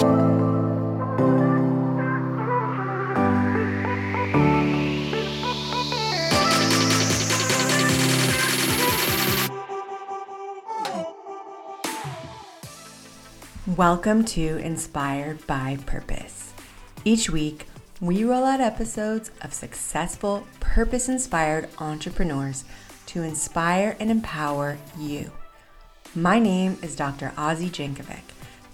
Welcome 0.00 0.14
to 14.26 14.58
Inspired 14.58 15.44
by 15.48 15.78
Purpose. 15.84 16.52
Each 17.04 17.28
week, 17.28 17.66
we 18.00 18.22
roll 18.22 18.44
out 18.44 18.60
episodes 18.60 19.32
of 19.42 19.52
successful, 19.52 20.46
purpose 20.60 21.08
inspired 21.08 21.70
entrepreneurs 21.80 22.64
to 23.06 23.24
inspire 23.24 23.96
and 23.98 24.12
empower 24.12 24.78
you. 24.96 25.32
My 26.14 26.38
name 26.38 26.78
is 26.82 26.94
Dr. 26.94 27.32
Ozzy 27.36 27.68
Jankovic, 27.68 28.22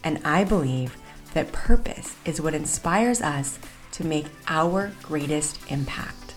and 0.03 0.21
I 0.23 0.45
believe 0.45 0.99
that 1.35 1.53
purpose 1.53 2.17
is 2.25 2.40
what 2.40 2.54
inspires 2.54 3.21
us 3.21 3.59
to 3.93 4.07
make 4.07 4.27
our 4.49 4.93
greatest 5.03 5.61
impact. 5.68 6.35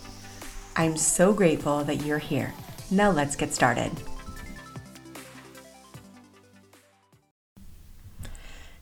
I'm 0.75 0.97
so 0.97 1.33
grateful 1.33 1.83
that 1.85 2.05
you're 2.05 2.19
here. 2.19 2.53
Now 2.91 3.11
let's 3.11 3.35
get 3.35 3.53
started. 3.53 3.91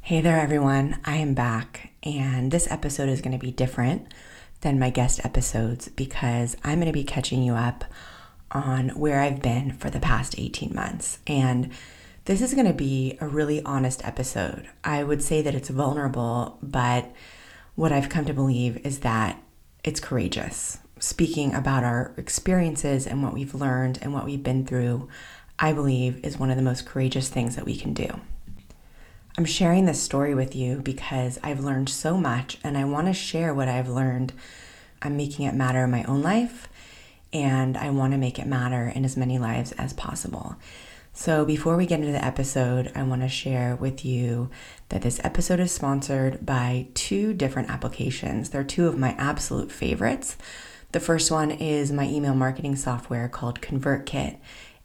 Hey 0.01 0.21
there, 0.21 0.39
everyone. 0.39 0.99
I 1.03 1.17
am 1.17 1.33
back, 1.33 1.91
and 2.03 2.51
this 2.51 2.69
episode 2.69 3.09
is 3.09 3.21
going 3.21 3.37
to 3.37 3.43
be 3.43 3.51
different 3.51 4.13
than 4.61 4.77
my 4.77 4.89
guest 4.89 5.23
episodes 5.25 5.89
because 5.89 6.55
I'm 6.63 6.79
going 6.79 6.87
to 6.87 6.93
be 6.93 7.03
catching 7.03 7.43
you 7.43 7.53
up 7.53 7.85
on 8.51 8.89
where 8.89 9.19
I've 9.21 9.41
been 9.41 9.71
for 9.71 9.89
the 9.89 9.99
past 9.99 10.35
18 10.37 10.73
months. 10.75 11.19
And 11.27 11.71
this 12.25 12.41
is 12.41 12.55
going 12.55 12.65
to 12.65 12.73
be 12.73 13.17
a 13.21 13.27
really 13.27 13.61
honest 13.63 14.05
episode. 14.05 14.67
I 14.83 15.03
would 15.03 15.21
say 15.21 15.43
that 15.43 15.53
it's 15.53 15.69
vulnerable, 15.69 16.57
but 16.61 17.11
what 17.75 17.91
I've 17.91 18.09
come 18.09 18.25
to 18.25 18.33
believe 18.33 18.83
is 18.85 18.99
that 18.99 19.41
it's 19.83 19.99
courageous. 19.99 20.79
Speaking 20.99 21.53
about 21.53 21.83
our 21.83 22.13
experiences 22.17 23.05
and 23.05 23.21
what 23.21 23.33
we've 23.33 23.53
learned 23.53 23.99
and 24.01 24.11
what 24.11 24.25
we've 24.25 24.41
been 24.41 24.65
through, 24.65 25.07
I 25.59 25.71
believe 25.71 26.23
is 26.25 26.39
one 26.39 26.49
of 26.49 26.57
the 26.57 26.63
most 26.63 26.85
courageous 26.87 27.29
things 27.29 27.55
that 27.55 27.65
we 27.65 27.75
can 27.75 27.93
do. 27.93 28.19
I'm 29.37 29.45
sharing 29.45 29.85
this 29.85 30.01
story 30.01 30.33
with 30.33 30.55
you 30.55 30.77
because 30.77 31.37
I've 31.43 31.59
learned 31.59 31.89
so 31.89 32.17
much 32.17 32.57
and 32.63 32.75
I 32.75 32.85
want 32.85 33.05
to 33.05 33.13
share 33.13 33.53
what 33.53 33.67
I've 33.67 33.89
learned. 33.89 34.33
I'm 35.01 35.15
making 35.15 35.45
it 35.45 35.53
matter 35.53 35.83
in 35.83 35.91
my 35.91 36.03
own 36.05 36.23
life 36.23 36.69
and 37.31 37.77
I 37.77 37.91
want 37.91 38.13
to 38.13 38.17
make 38.17 38.39
it 38.39 38.47
matter 38.47 38.87
in 38.87 39.05
as 39.05 39.15
many 39.15 39.37
lives 39.37 39.73
as 39.73 39.93
possible. 39.93 40.55
So, 41.17 41.45
before 41.45 41.77
we 41.77 41.85
get 41.85 42.01
into 42.01 42.11
the 42.11 42.23
episode, 42.23 42.91
I 42.93 43.01
want 43.03 43.21
to 43.21 43.29
share 43.29 43.77
with 43.77 44.03
you 44.03 44.49
that 44.89 45.01
this 45.01 45.21
episode 45.23 45.61
is 45.61 45.71
sponsored 45.71 46.45
by 46.45 46.87
two 46.93 47.33
different 47.33 47.69
applications. 47.69 48.49
They're 48.49 48.65
two 48.65 48.85
of 48.89 48.99
my 48.99 49.15
absolute 49.17 49.71
favorites. 49.71 50.35
The 50.91 50.99
first 50.99 51.31
one 51.31 51.51
is 51.51 51.89
my 51.89 52.05
email 52.05 52.35
marketing 52.35 52.75
software 52.75 53.29
called 53.29 53.61
ConvertKit. 53.61 54.39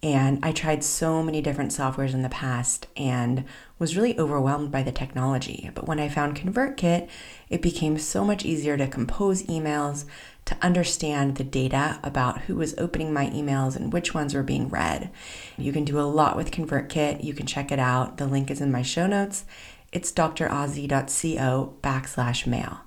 And 0.05 0.39
I 0.45 0.53
tried 0.53 0.85
so 0.85 1.21
many 1.21 1.43
different 1.43 1.73
softwares 1.73 2.15
in 2.15 2.23
the 2.23 2.29
past 2.29 2.87
and 2.97 3.45
was 3.81 3.97
really 3.97 4.19
overwhelmed 4.19 4.71
by 4.71 4.85
the 4.85 4.93
technology. 4.93 5.69
But 5.75 5.89
when 5.89 5.99
I 5.99 6.09
found 6.09 6.37
ConvertKit, 6.37 7.09
it 7.49 7.61
became 7.61 7.99
so 7.99 8.25
much 8.25 8.45
easier 8.45 8.77
to 8.77 8.87
compose 8.87 9.43
emails, 9.43 10.05
to 10.51 10.57
understand 10.61 11.37
the 11.37 11.45
data 11.45 12.01
about 12.03 12.41
who 12.43 12.57
was 12.57 12.75
opening 12.77 13.13
my 13.13 13.27
emails 13.27 13.77
and 13.77 13.93
which 13.93 14.13
ones 14.13 14.35
were 14.35 14.43
being 14.43 14.69
read. 14.69 15.09
You 15.57 15.73
can 15.73 15.85
do 15.85 16.01
a 16.01 16.03
lot 16.03 16.37
with 16.37 16.51
ConvertKit. 16.51 17.23
You 17.23 17.35
can 17.35 17.47
check 17.47 17.71
it 17.71 17.79
out. 17.79 18.17
The 18.17 18.27
link 18.27 18.51
is 18.51 18.61
in 18.61 18.73
my 18.73 18.83
show 18.83 19.07
notes. 19.07 19.45
It's 19.93 20.11
drozzy.co 20.11 21.75
backslash 21.83 22.47
mail. 22.49 22.81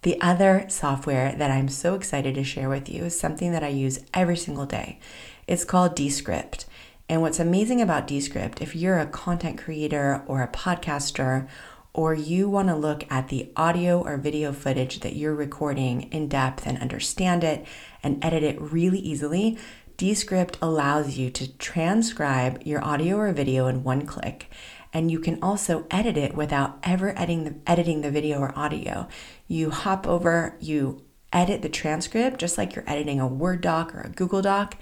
The 0.00 0.18
other 0.22 0.64
software 0.68 1.34
that 1.36 1.50
I'm 1.50 1.68
so 1.68 1.94
excited 1.94 2.36
to 2.36 2.44
share 2.44 2.70
with 2.70 2.88
you 2.88 3.04
is 3.04 3.20
something 3.20 3.52
that 3.52 3.62
I 3.62 3.68
use 3.68 4.00
every 4.14 4.38
single 4.38 4.66
day. 4.66 4.98
It's 5.46 5.64
called 5.66 5.94
Descript. 5.94 6.64
And 7.10 7.20
what's 7.20 7.38
amazing 7.38 7.82
about 7.82 8.06
Descript, 8.06 8.62
if 8.62 8.74
you're 8.74 8.98
a 8.98 9.04
content 9.04 9.58
creator 9.58 10.22
or 10.26 10.42
a 10.42 10.48
podcaster, 10.48 11.48
or 11.94 12.12
you 12.12 12.48
want 12.48 12.68
to 12.68 12.74
look 12.74 13.04
at 13.10 13.28
the 13.28 13.50
audio 13.56 14.02
or 14.02 14.16
video 14.16 14.52
footage 14.52 15.00
that 15.00 15.14
you're 15.14 15.34
recording 15.34 16.02
in 16.12 16.28
depth 16.28 16.66
and 16.66 16.76
understand 16.78 17.44
it 17.44 17.64
and 18.02 18.22
edit 18.22 18.42
it 18.42 18.60
really 18.60 18.98
easily, 18.98 19.56
Descript 19.96 20.58
allows 20.60 21.16
you 21.16 21.30
to 21.30 21.56
transcribe 21.56 22.60
your 22.64 22.84
audio 22.84 23.16
or 23.16 23.32
video 23.32 23.68
in 23.68 23.84
one 23.84 24.04
click. 24.06 24.50
And 24.92 25.08
you 25.08 25.20
can 25.20 25.38
also 25.40 25.86
edit 25.88 26.16
it 26.16 26.34
without 26.34 26.78
ever 26.82 27.16
editing 27.16 27.44
the, 27.44 27.54
editing 27.66 28.00
the 28.00 28.10
video 28.10 28.40
or 28.40 28.56
audio. 28.58 29.08
You 29.46 29.70
hop 29.70 30.06
over, 30.06 30.56
you 30.60 31.04
edit 31.32 31.62
the 31.62 31.68
transcript 31.68 32.38
just 32.38 32.58
like 32.58 32.74
you're 32.74 32.88
editing 32.88 33.20
a 33.20 33.26
Word 33.26 33.60
doc 33.60 33.94
or 33.94 34.00
a 34.00 34.08
Google 34.08 34.42
Doc, 34.42 34.76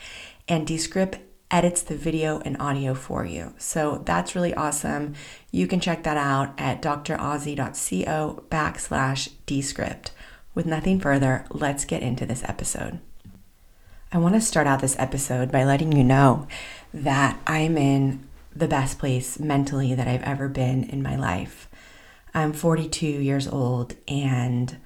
and 0.49 0.67
Descript 0.67 1.19
edits 1.53 1.83
the 1.83 1.97
video 1.97 2.41
and 2.41 2.61
audio 2.61 2.95
for 2.95 3.25
you. 3.25 3.55
So 3.59 4.03
that's 4.05 4.35
really 4.35 4.55
awesome. 4.55 5.15
You 5.51 5.67
can 5.69 5.79
check 5.79 6.03
that 6.03 6.17
out 6.17 6.55
at 6.59 6.81
drozzy.co 6.81 8.45
backslash 8.51 9.31
Descript. 9.47 10.13
With 10.55 10.67
nothing 10.67 10.99
further, 10.99 11.45
let's 11.51 11.85
get 11.85 12.03
into 12.03 12.27
this 12.27 12.43
episode. 12.45 12.99
I 14.11 14.19
want 14.19 14.35
to 14.35 14.41
start 14.41 14.67
out 14.67 14.81
this 14.81 14.99
episode 14.99 15.53
by 15.53 15.65
letting 15.65 15.93
you 15.93 16.05
know 16.05 16.47
that 16.93 17.39
I'm 17.47 17.79
in 17.79 18.27
the 18.55 18.69
best 18.69 18.99
place 18.99 19.39
mentally 19.39 19.95
that 19.95 20.09
I've 20.09 20.23
ever 20.23 20.49
been 20.49 20.85
in 20.85 21.03
my 21.03 21.17
life. 21.17 21.69
I'm 22.35 22.53
42 22.53 23.07
years 23.07 23.47
old 23.47 23.95
and 24.09 24.77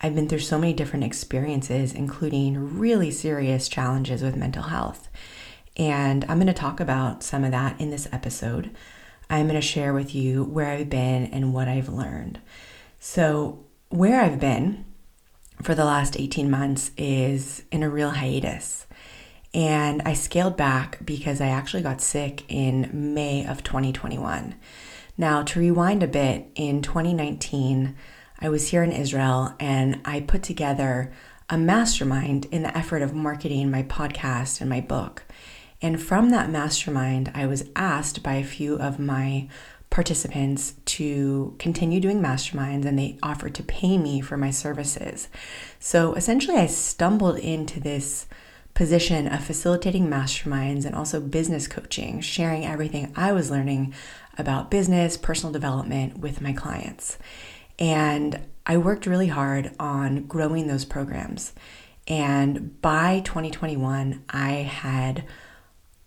I've 0.00 0.14
been 0.14 0.28
through 0.28 0.38
so 0.40 0.58
many 0.58 0.72
different 0.72 1.04
experiences, 1.04 1.92
including 1.92 2.78
really 2.78 3.10
serious 3.10 3.68
challenges 3.68 4.22
with 4.22 4.36
mental 4.36 4.64
health. 4.64 5.08
And 5.78 6.24
I'm 6.28 6.38
going 6.38 6.48
to 6.48 6.52
talk 6.52 6.80
about 6.80 7.22
some 7.22 7.44
of 7.44 7.52
that 7.52 7.80
in 7.80 7.90
this 7.90 8.08
episode. 8.12 8.70
I'm 9.30 9.46
going 9.46 9.60
to 9.60 9.66
share 9.66 9.92
with 9.92 10.14
you 10.14 10.44
where 10.44 10.70
I've 10.70 10.90
been 10.90 11.26
and 11.26 11.54
what 11.54 11.68
I've 11.68 11.88
learned. 11.88 12.40
So, 12.98 13.64
where 13.90 14.20
I've 14.20 14.40
been 14.40 14.84
for 15.62 15.74
the 15.74 15.84
last 15.84 16.18
18 16.18 16.50
months 16.50 16.90
is 16.96 17.62
in 17.70 17.82
a 17.82 17.90
real 17.90 18.10
hiatus. 18.10 18.86
And 19.54 20.02
I 20.02 20.12
scaled 20.12 20.56
back 20.56 21.04
because 21.04 21.40
I 21.40 21.48
actually 21.48 21.82
got 21.82 22.00
sick 22.00 22.44
in 22.48 23.14
May 23.14 23.46
of 23.46 23.62
2021. 23.64 24.54
Now, 25.16 25.42
to 25.42 25.58
rewind 25.58 26.02
a 26.02 26.08
bit, 26.08 26.50
in 26.54 26.82
2019, 26.82 27.96
I 28.40 28.48
was 28.48 28.68
here 28.68 28.82
in 28.82 28.92
Israel 28.92 29.54
and 29.58 30.00
I 30.04 30.20
put 30.20 30.42
together 30.42 31.10
a 31.50 31.58
mastermind 31.58 32.46
in 32.46 32.62
the 32.62 32.76
effort 32.76 33.02
of 33.02 33.14
marketing 33.14 33.70
my 33.70 33.82
podcast 33.82 34.60
and 34.60 34.68
my 34.68 34.80
book. 34.80 35.24
And 35.80 36.02
from 36.02 36.30
that 36.30 36.50
mastermind, 36.50 37.30
I 37.34 37.46
was 37.46 37.68
asked 37.76 38.22
by 38.22 38.34
a 38.34 38.44
few 38.44 38.76
of 38.76 38.98
my 38.98 39.48
participants 39.90 40.74
to 40.84 41.54
continue 41.58 42.00
doing 42.00 42.20
masterminds 42.20 42.84
and 42.84 42.98
they 42.98 43.18
offered 43.22 43.54
to 43.54 43.62
pay 43.62 43.96
me 43.96 44.20
for 44.20 44.36
my 44.36 44.50
services. 44.50 45.28
So 45.78 46.14
essentially, 46.14 46.56
I 46.56 46.66
stumbled 46.66 47.38
into 47.38 47.80
this 47.80 48.26
position 48.74 49.26
of 49.26 49.42
facilitating 49.42 50.06
masterminds 50.06 50.84
and 50.84 50.94
also 50.94 51.20
business 51.20 51.66
coaching, 51.66 52.20
sharing 52.20 52.64
everything 52.64 53.12
I 53.16 53.32
was 53.32 53.50
learning 53.50 53.94
about 54.36 54.70
business, 54.70 55.16
personal 55.16 55.52
development 55.52 56.18
with 56.18 56.40
my 56.40 56.52
clients. 56.52 57.18
And 57.78 58.46
I 58.66 58.76
worked 58.76 59.06
really 59.06 59.28
hard 59.28 59.72
on 59.80 60.26
growing 60.26 60.68
those 60.68 60.84
programs. 60.84 61.54
And 62.06 62.80
by 62.80 63.20
2021, 63.24 64.22
I 64.28 64.50
had 64.50 65.24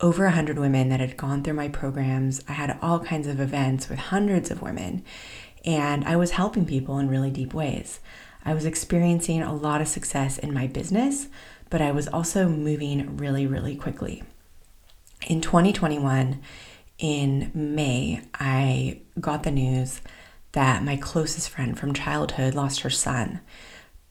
over 0.01 0.25
100 0.25 0.57
women 0.57 0.89
that 0.89 0.99
had 0.99 1.15
gone 1.15 1.43
through 1.43 1.53
my 1.53 1.69
programs. 1.69 2.41
I 2.49 2.53
had 2.53 2.77
all 2.81 2.99
kinds 2.99 3.27
of 3.27 3.39
events 3.39 3.87
with 3.87 3.99
hundreds 3.99 4.49
of 4.49 4.61
women, 4.61 5.03
and 5.63 6.03
I 6.05 6.15
was 6.15 6.31
helping 6.31 6.65
people 6.65 6.97
in 6.97 7.07
really 7.07 7.29
deep 7.29 7.53
ways. 7.53 7.99
I 8.43 8.53
was 8.53 8.65
experiencing 8.65 9.41
a 9.41 9.53
lot 9.53 9.81
of 9.81 9.87
success 9.87 10.39
in 10.39 10.53
my 10.53 10.65
business, 10.65 11.27
but 11.69 11.81
I 11.81 11.91
was 11.91 12.07
also 12.07 12.49
moving 12.49 13.17
really, 13.17 13.45
really 13.45 13.75
quickly. 13.75 14.23
In 15.27 15.39
2021, 15.39 16.41
in 16.97 17.51
May, 17.53 18.21
I 18.33 19.01
got 19.19 19.43
the 19.43 19.51
news 19.51 20.01
that 20.53 20.83
my 20.83 20.97
closest 20.97 21.49
friend 21.49 21.77
from 21.77 21.93
childhood 21.93 22.55
lost 22.55 22.81
her 22.81 22.89
son 22.89 23.41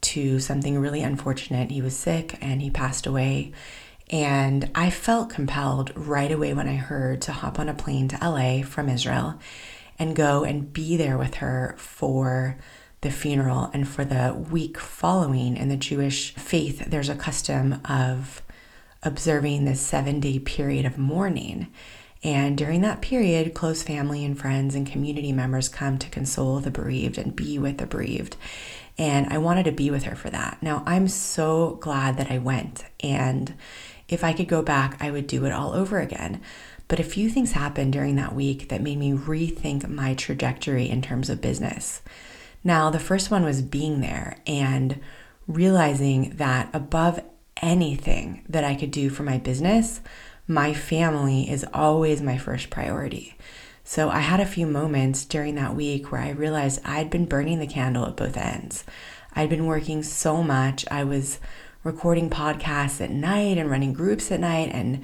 to 0.02 0.38
something 0.40 0.78
really 0.78 1.02
unfortunate. 1.02 1.70
He 1.70 1.82
was 1.82 1.96
sick 1.96 2.38
and 2.40 2.62
he 2.62 2.70
passed 2.70 3.06
away. 3.06 3.52
And 4.10 4.70
I 4.74 4.90
felt 4.90 5.30
compelled 5.30 5.92
right 5.94 6.30
away 6.30 6.52
when 6.52 6.68
I 6.68 6.74
heard 6.74 7.22
to 7.22 7.32
hop 7.32 7.58
on 7.60 7.68
a 7.68 7.74
plane 7.74 8.08
to 8.08 8.18
LA 8.20 8.62
from 8.62 8.88
Israel 8.88 9.38
and 9.98 10.16
go 10.16 10.42
and 10.42 10.72
be 10.72 10.96
there 10.96 11.16
with 11.16 11.36
her 11.36 11.76
for 11.78 12.58
the 13.02 13.10
funeral 13.10 13.70
and 13.72 13.88
for 13.88 14.04
the 14.04 14.34
week 14.50 14.78
following. 14.78 15.56
In 15.56 15.68
the 15.68 15.76
Jewish 15.76 16.34
faith, 16.34 16.86
there's 16.86 17.08
a 17.08 17.14
custom 17.14 17.80
of 17.84 18.42
observing 19.02 19.64
this 19.64 19.80
seven 19.80 20.18
day 20.18 20.38
period 20.38 20.84
of 20.84 20.98
mourning. 20.98 21.68
And 22.22 22.58
during 22.58 22.82
that 22.82 23.00
period, 23.00 23.54
close 23.54 23.82
family 23.82 24.24
and 24.24 24.38
friends 24.38 24.74
and 24.74 24.86
community 24.86 25.32
members 25.32 25.70
come 25.70 25.98
to 25.98 26.10
console 26.10 26.60
the 26.60 26.70
bereaved 26.70 27.16
and 27.16 27.34
be 27.34 27.58
with 27.58 27.78
the 27.78 27.86
bereaved. 27.86 28.36
And 28.98 29.32
I 29.32 29.38
wanted 29.38 29.64
to 29.64 29.72
be 29.72 29.90
with 29.90 30.02
her 30.02 30.14
for 30.14 30.28
that. 30.28 30.58
Now, 30.60 30.82
I'm 30.84 31.08
so 31.08 31.78
glad 31.80 32.18
that 32.18 32.30
I 32.30 32.36
went. 32.36 32.84
And 33.02 33.54
if 34.10 34.24
I 34.24 34.32
could 34.32 34.48
go 34.48 34.62
back, 34.62 34.96
I 35.00 35.10
would 35.10 35.26
do 35.26 35.44
it 35.44 35.52
all 35.52 35.72
over 35.72 35.98
again. 36.00 36.40
But 36.88 37.00
a 37.00 37.04
few 37.04 37.30
things 37.30 37.52
happened 37.52 37.92
during 37.92 38.16
that 38.16 38.34
week 38.34 38.68
that 38.68 38.82
made 38.82 38.98
me 38.98 39.12
rethink 39.12 39.88
my 39.88 40.14
trajectory 40.14 40.88
in 40.88 41.02
terms 41.02 41.30
of 41.30 41.40
business. 41.40 42.02
Now, 42.64 42.90
the 42.90 42.98
first 42.98 43.30
one 43.30 43.44
was 43.44 43.62
being 43.62 44.00
there 44.00 44.36
and 44.46 45.00
realizing 45.46 46.36
that 46.36 46.68
above 46.72 47.22
anything 47.62 48.44
that 48.48 48.64
I 48.64 48.74
could 48.74 48.90
do 48.90 49.08
for 49.08 49.22
my 49.22 49.38
business, 49.38 50.00
my 50.48 50.74
family 50.74 51.48
is 51.48 51.64
always 51.72 52.20
my 52.20 52.38
first 52.38 52.70
priority. 52.70 53.36
So 53.84 54.10
I 54.10 54.20
had 54.20 54.40
a 54.40 54.46
few 54.46 54.66
moments 54.66 55.24
during 55.24 55.54
that 55.56 55.74
week 55.74 56.10
where 56.10 56.20
I 56.20 56.30
realized 56.30 56.80
I'd 56.84 57.10
been 57.10 57.26
burning 57.26 57.60
the 57.60 57.66
candle 57.66 58.06
at 58.06 58.16
both 58.16 58.36
ends. 58.36 58.84
I'd 59.34 59.50
been 59.50 59.66
working 59.66 60.02
so 60.02 60.42
much. 60.42 60.84
I 60.90 61.04
was 61.04 61.38
recording 61.82 62.28
podcasts 62.28 63.00
at 63.00 63.10
night 63.10 63.56
and 63.58 63.70
running 63.70 63.92
groups 63.92 64.30
at 64.30 64.40
night 64.40 64.70
and 64.72 65.02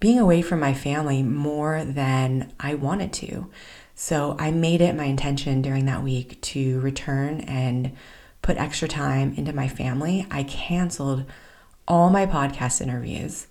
being 0.00 0.18
away 0.18 0.42
from 0.42 0.60
my 0.60 0.74
family 0.74 1.22
more 1.22 1.84
than 1.84 2.52
I 2.58 2.74
wanted 2.74 3.12
to. 3.14 3.50
So 3.94 4.36
I 4.38 4.50
made 4.50 4.80
it 4.80 4.96
my 4.96 5.04
intention 5.04 5.62
during 5.62 5.86
that 5.86 6.02
week 6.02 6.40
to 6.42 6.80
return 6.80 7.40
and 7.40 7.96
put 8.42 8.56
extra 8.56 8.88
time 8.88 9.34
into 9.36 9.52
my 9.52 9.68
family. 9.68 10.26
I 10.30 10.42
canceled 10.42 11.24
all 11.86 12.10
my 12.10 12.26
podcast 12.26 12.80
interviews. 12.80 13.46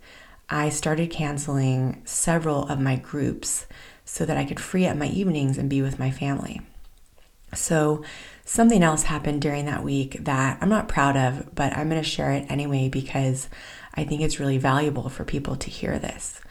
I 0.50 0.70
started 0.70 1.10
canceling 1.10 2.02
several 2.06 2.68
of 2.68 2.80
my 2.80 2.96
groups 2.98 3.66
so 4.06 4.26
that 4.26 4.38
I 4.38 4.46
could 4.46 4.60
free 4.60 4.86
up 4.86 4.98
my 4.98 5.08
evenings 5.08 5.58
and 5.58 5.70
be 5.70 5.82
with 5.82 5.98
my 5.98 6.12
family. 6.12 6.62
So, 7.54 8.04
something 8.46 8.84
else 8.84 9.04
happened 9.04 9.42
during 9.42 9.66
that 9.66 9.84
week 9.84 10.18
that 10.26 10.58
I'm 10.62 10.70
not 10.70 10.88
proud 10.88 11.16
of, 11.16 11.54
but 11.56 11.76
I'm 11.76 11.90
going 11.90 12.02
to 12.02 12.08
share 12.08 12.32
it 12.32 12.46
anyway 12.50 12.90
because 12.90 13.50
I 13.94 14.04
think 14.04 14.22
it's 14.22 14.40
really 14.40 14.58
valuable 14.58 15.10
for 15.10 15.24
people 15.24 15.56
to 15.56 15.70
hear 15.70 16.00
this. 16.00 16.42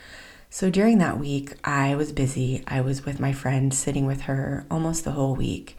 So, 0.49 0.69
during 0.69 0.99
that 0.99 1.19
week, 1.19 1.55
I 1.65 1.95
was 1.95 2.13
busy. 2.13 2.63
I 2.67 2.83
was 2.83 3.07
with 3.07 3.19
my 3.19 3.33
friend, 3.33 3.73
sitting 3.73 4.07
with 4.07 4.23
her 4.23 4.67
almost 4.71 5.05
the 5.05 5.13
whole 5.13 5.35
week. 5.35 5.79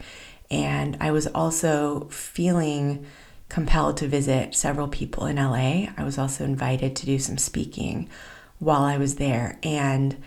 And 0.50 0.96
I 1.00 1.12
was 1.12 1.28
also 1.28 2.08
feeling 2.10 3.06
compelled 3.48 3.96
to 3.98 4.08
visit 4.08 4.54
several 4.54 4.88
people 4.88 5.26
in 5.26 5.36
LA. 5.36 5.92
I 5.96 6.02
was 6.02 6.18
also 6.18 6.44
invited 6.44 6.96
to 6.96 7.06
do 7.06 7.20
some 7.20 7.38
speaking 7.38 8.08
while 8.58 8.82
I 8.82 8.96
was 8.96 9.14
there. 9.14 9.58
And 9.62 10.20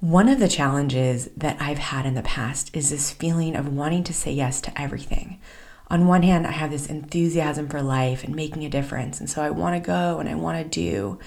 one 0.00 0.28
of 0.28 0.38
the 0.38 0.48
challenges 0.48 1.28
that 1.36 1.56
I've 1.60 1.78
had 1.78 2.06
in 2.06 2.14
the 2.14 2.22
past 2.22 2.74
is 2.74 2.90
this 2.90 3.10
feeling 3.10 3.56
of 3.56 3.72
wanting 3.72 4.04
to 4.04 4.14
say 4.14 4.32
yes 4.32 4.60
to 4.62 4.80
everything. 4.80 5.40
On 5.88 6.06
one 6.06 6.22
hand, 6.22 6.46
I 6.46 6.52
have 6.52 6.70
this 6.70 6.86
enthusiasm 6.86 7.68
for 7.68 7.82
life 7.82 8.22
and 8.22 8.34
making 8.36 8.64
a 8.64 8.70
difference. 8.70 9.18
And 9.18 9.28
so 9.28 9.42
I 9.42 9.50
want 9.50 9.74
to 9.74 9.86
go 9.86 10.20
and 10.20 10.28
I 10.28 10.34
want 10.34 10.62
to 10.62 10.80
do. 10.80 11.18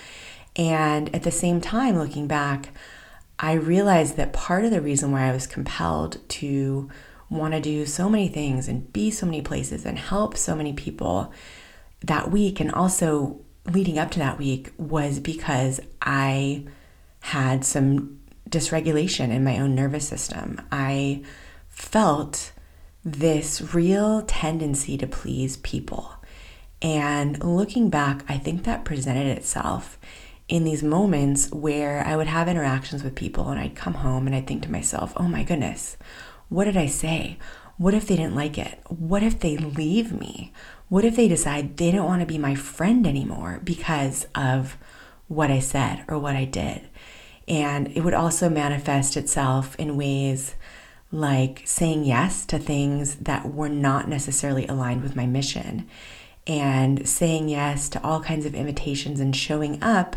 And 0.55 1.13
at 1.13 1.23
the 1.23 1.31
same 1.31 1.59
time, 1.59 1.97
looking 1.97 2.27
back, 2.27 2.69
I 3.39 3.53
realized 3.53 4.15
that 4.17 4.33
part 4.33 4.63
of 4.63 4.71
the 4.71 4.81
reason 4.81 5.11
why 5.11 5.27
I 5.27 5.33
was 5.33 5.47
compelled 5.47 6.17
to 6.29 6.89
want 7.29 7.53
to 7.53 7.59
do 7.59 7.85
so 7.85 8.09
many 8.09 8.27
things 8.27 8.67
and 8.67 8.91
be 8.93 9.09
so 9.09 9.25
many 9.25 9.41
places 9.41 9.85
and 9.85 9.97
help 9.97 10.37
so 10.37 10.55
many 10.55 10.73
people 10.73 11.33
that 12.01 12.31
week 12.31 12.59
and 12.59 12.71
also 12.71 13.41
leading 13.69 13.97
up 13.97 14.11
to 14.11 14.19
that 14.19 14.37
week 14.37 14.71
was 14.77 15.19
because 15.19 15.79
I 16.01 16.65
had 17.21 17.65
some 17.65 18.20
dysregulation 18.51 19.31
in 19.31 19.43
my 19.43 19.57
own 19.57 19.73
nervous 19.73 20.07
system. 20.07 20.61
I 20.71 21.23
felt 21.69 22.51
this 23.03 23.73
real 23.73 24.21
tendency 24.23 24.97
to 24.97 25.07
please 25.07 25.57
people. 25.57 26.13
And 26.81 27.43
looking 27.43 27.89
back, 27.89 28.23
I 28.29 28.37
think 28.37 28.63
that 28.63 28.85
presented 28.85 29.25
itself 29.37 29.97
in 30.47 30.63
these 30.63 30.83
moments 30.83 31.49
where 31.51 32.05
I 32.05 32.15
would 32.15 32.27
have 32.27 32.47
interactions 32.47 33.03
with 33.03 33.15
people 33.15 33.49
and 33.49 33.59
I'd 33.59 33.75
come 33.75 33.95
home 33.95 34.27
and 34.27 34.35
I'd 34.35 34.47
think 34.47 34.63
to 34.63 34.71
myself, 34.71 35.13
oh 35.15 35.27
my 35.27 35.43
goodness, 35.43 35.97
what 36.49 36.65
did 36.65 36.77
I 36.77 36.87
say? 36.87 37.37
What 37.77 37.93
if 37.93 38.05
they 38.05 38.17
didn't 38.17 38.35
like 38.35 38.57
it? 38.57 38.79
What 38.89 39.23
if 39.23 39.39
they 39.39 39.57
leave 39.57 40.11
me? 40.11 40.51
What 40.89 41.05
if 41.05 41.15
they 41.15 41.27
decide 41.27 41.77
they 41.77 41.91
don't 41.91 42.05
want 42.05 42.19
to 42.19 42.25
be 42.25 42.37
my 42.37 42.53
friend 42.53 43.07
anymore 43.07 43.61
because 43.63 44.27
of 44.35 44.77
what 45.27 45.49
I 45.49 45.59
said 45.59 46.03
or 46.09 46.19
what 46.19 46.35
I 46.35 46.45
did? 46.45 46.89
And 47.47 47.87
it 47.95 48.01
would 48.01 48.13
also 48.13 48.49
manifest 48.49 49.17
itself 49.17 49.75
in 49.77 49.97
ways 49.97 50.55
like 51.11 51.63
saying 51.65 52.05
yes 52.05 52.45
to 52.45 52.57
things 52.57 53.15
that 53.15 53.53
were 53.53 53.69
not 53.69 54.07
necessarily 54.07 54.65
aligned 54.67 55.03
with 55.03 55.15
my 55.15 55.25
mission, 55.25 55.87
and 56.47 57.07
saying 57.07 57.49
yes 57.49 57.89
to 57.89 58.03
all 58.03 58.21
kinds 58.21 58.45
of 58.45 58.55
invitations 58.55 59.19
and 59.19 59.35
showing 59.35 59.81
up 59.83 60.15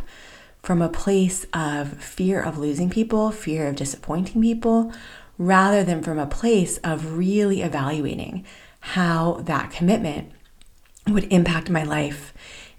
from 0.62 0.80
a 0.80 0.88
place 0.88 1.44
of 1.52 2.02
fear 2.02 2.40
of 2.40 2.58
losing 2.58 2.88
people, 2.88 3.30
fear 3.30 3.66
of 3.66 3.76
disappointing 3.76 4.40
people, 4.40 4.92
rather 5.36 5.82
than 5.82 6.02
from 6.02 6.18
a 6.18 6.26
place 6.26 6.78
of 6.78 7.18
really 7.18 7.60
evaluating 7.60 8.46
how 8.80 9.40
that 9.42 9.70
commitment 9.70 10.30
would 11.08 11.24
impact 11.32 11.68
my 11.68 11.82
life 11.82 12.32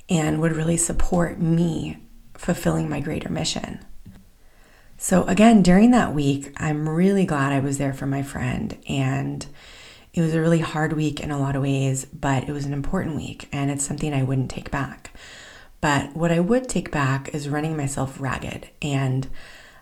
and 0.09 0.39
would 0.39 0.55
really 0.55 0.77
support 0.77 1.39
me 1.39 1.97
fulfilling 2.33 2.89
my 2.89 2.99
greater 2.99 3.29
mission. 3.29 3.79
So, 4.97 5.23
again, 5.25 5.61
during 5.61 5.91
that 5.91 6.13
week, 6.13 6.53
I'm 6.57 6.87
really 6.87 7.25
glad 7.25 7.51
I 7.51 7.59
was 7.59 7.77
there 7.77 7.93
for 7.93 8.05
my 8.05 8.23
friend. 8.23 8.77
And 8.87 9.45
it 10.15 10.21
was 10.21 10.33
a 10.33 10.39
really 10.39 10.59
hard 10.59 10.93
week 10.93 11.19
in 11.19 11.29
a 11.29 11.37
lot 11.37 11.55
of 11.55 11.61
ways, 11.61 12.05
but 12.05 12.47
it 12.47 12.53
was 12.53 12.65
an 12.65 12.73
important 12.73 13.17
week 13.17 13.49
and 13.51 13.69
it's 13.69 13.85
something 13.85 14.13
I 14.13 14.23
wouldn't 14.23 14.49
take 14.49 14.71
back. 14.71 15.11
But 15.81 16.15
what 16.15 16.31
I 16.31 16.39
would 16.39 16.69
take 16.69 16.89
back 16.89 17.35
is 17.35 17.49
running 17.49 17.75
myself 17.75 18.19
ragged 18.19 18.69
and 18.81 19.27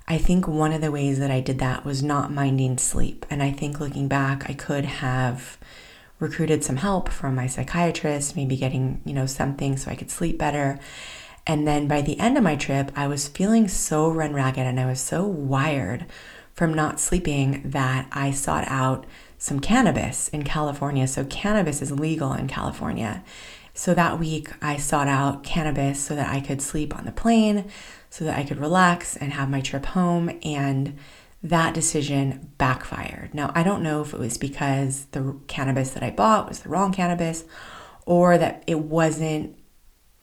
I 0.08 0.18
think 0.18 0.48
one 0.48 0.74
of 0.74 0.82
the 0.82 0.92
ways 0.92 1.20
that 1.20 1.32
I 1.32 1.40
did 1.40 1.60
that 1.60 1.86
was 1.86 2.04
not 2.04 2.32
minding 2.32 2.78
sleep. 2.78 3.26
And 3.30 3.42
I 3.42 3.52
think 3.52 3.80
looking 3.80 4.08
back, 4.08 4.50
I 4.50 4.54
could 4.54 4.86
have 4.86 5.58
recruited 6.20 6.64
some 6.64 6.78
help 6.78 7.10
from 7.10 7.36
my 7.36 7.48
psychiatrist, 7.48 8.36
maybe 8.36 8.58
getting, 8.58 9.02
you 9.06 9.14
know, 9.14 9.26
something 9.26 9.78
so 9.78 9.92
I 9.92 9.96
could 9.96 10.12
sleep 10.12 10.38
better. 10.38 10.80
And 11.46 11.68
then 11.68 11.88
by 11.88 12.02
the 12.02 12.20
end 12.20 12.38
of 12.38 12.44
my 12.44 12.56
trip, 12.56 12.92
I 12.96 13.08
was 13.08 13.28
feeling 13.28 13.68
so 13.68 14.10
run 14.10 14.34
ragged 14.34 14.66
and 14.66 14.80
I 14.80 14.86
was 14.86 15.02
so 15.02 15.26
wired 15.26 16.06
from 16.54 16.74
not 16.74 17.00
sleeping 17.00 17.62
that 17.66 18.08
I 18.12 18.32
sought 18.32 18.66
out 18.68 19.06
some 19.38 19.60
cannabis 19.60 20.30
in 20.30 20.44
California. 20.44 21.08
So, 21.08 21.26
cannabis 21.26 21.82
is 21.82 21.92
legal 21.92 22.32
in 22.34 22.48
California. 22.48 23.24
So, 23.74 23.94
that 23.94 24.20
week, 24.20 24.50
I 24.62 24.78
sought 24.78 25.08
out 25.08 25.44
cannabis 25.44 26.00
so 26.00 26.16
that 26.16 26.34
I 26.34 26.40
could 26.40 26.62
sleep 26.62 26.96
on 26.96 27.06
the 27.06 27.12
plane, 27.12 27.70
so 28.10 28.24
that 28.24 28.38
I 28.38 28.44
could 28.44 28.60
relax 28.60 29.18
and 29.18 29.34
have 29.34 29.50
my 29.50 29.60
trip 29.60 29.88
home. 29.88 30.40
And 30.44 30.98
that 31.42 31.74
decision 31.74 32.52
backfired. 32.58 33.34
Now, 33.34 33.52
I 33.54 33.64
don't 33.64 33.84
know 33.84 34.02
if 34.02 34.14
it 34.14 34.20
was 34.20 34.38
because 34.38 35.08
the 35.12 35.36
cannabis 35.48 35.92
that 35.92 36.04
I 36.04 36.12
bought 36.12 36.48
was 36.48 36.60
the 36.60 36.70
wrong 36.70 36.94
cannabis 36.94 37.44
or 38.06 38.38
that 38.38 38.64
it 38.66 38.80
wasn't 38.80 39.58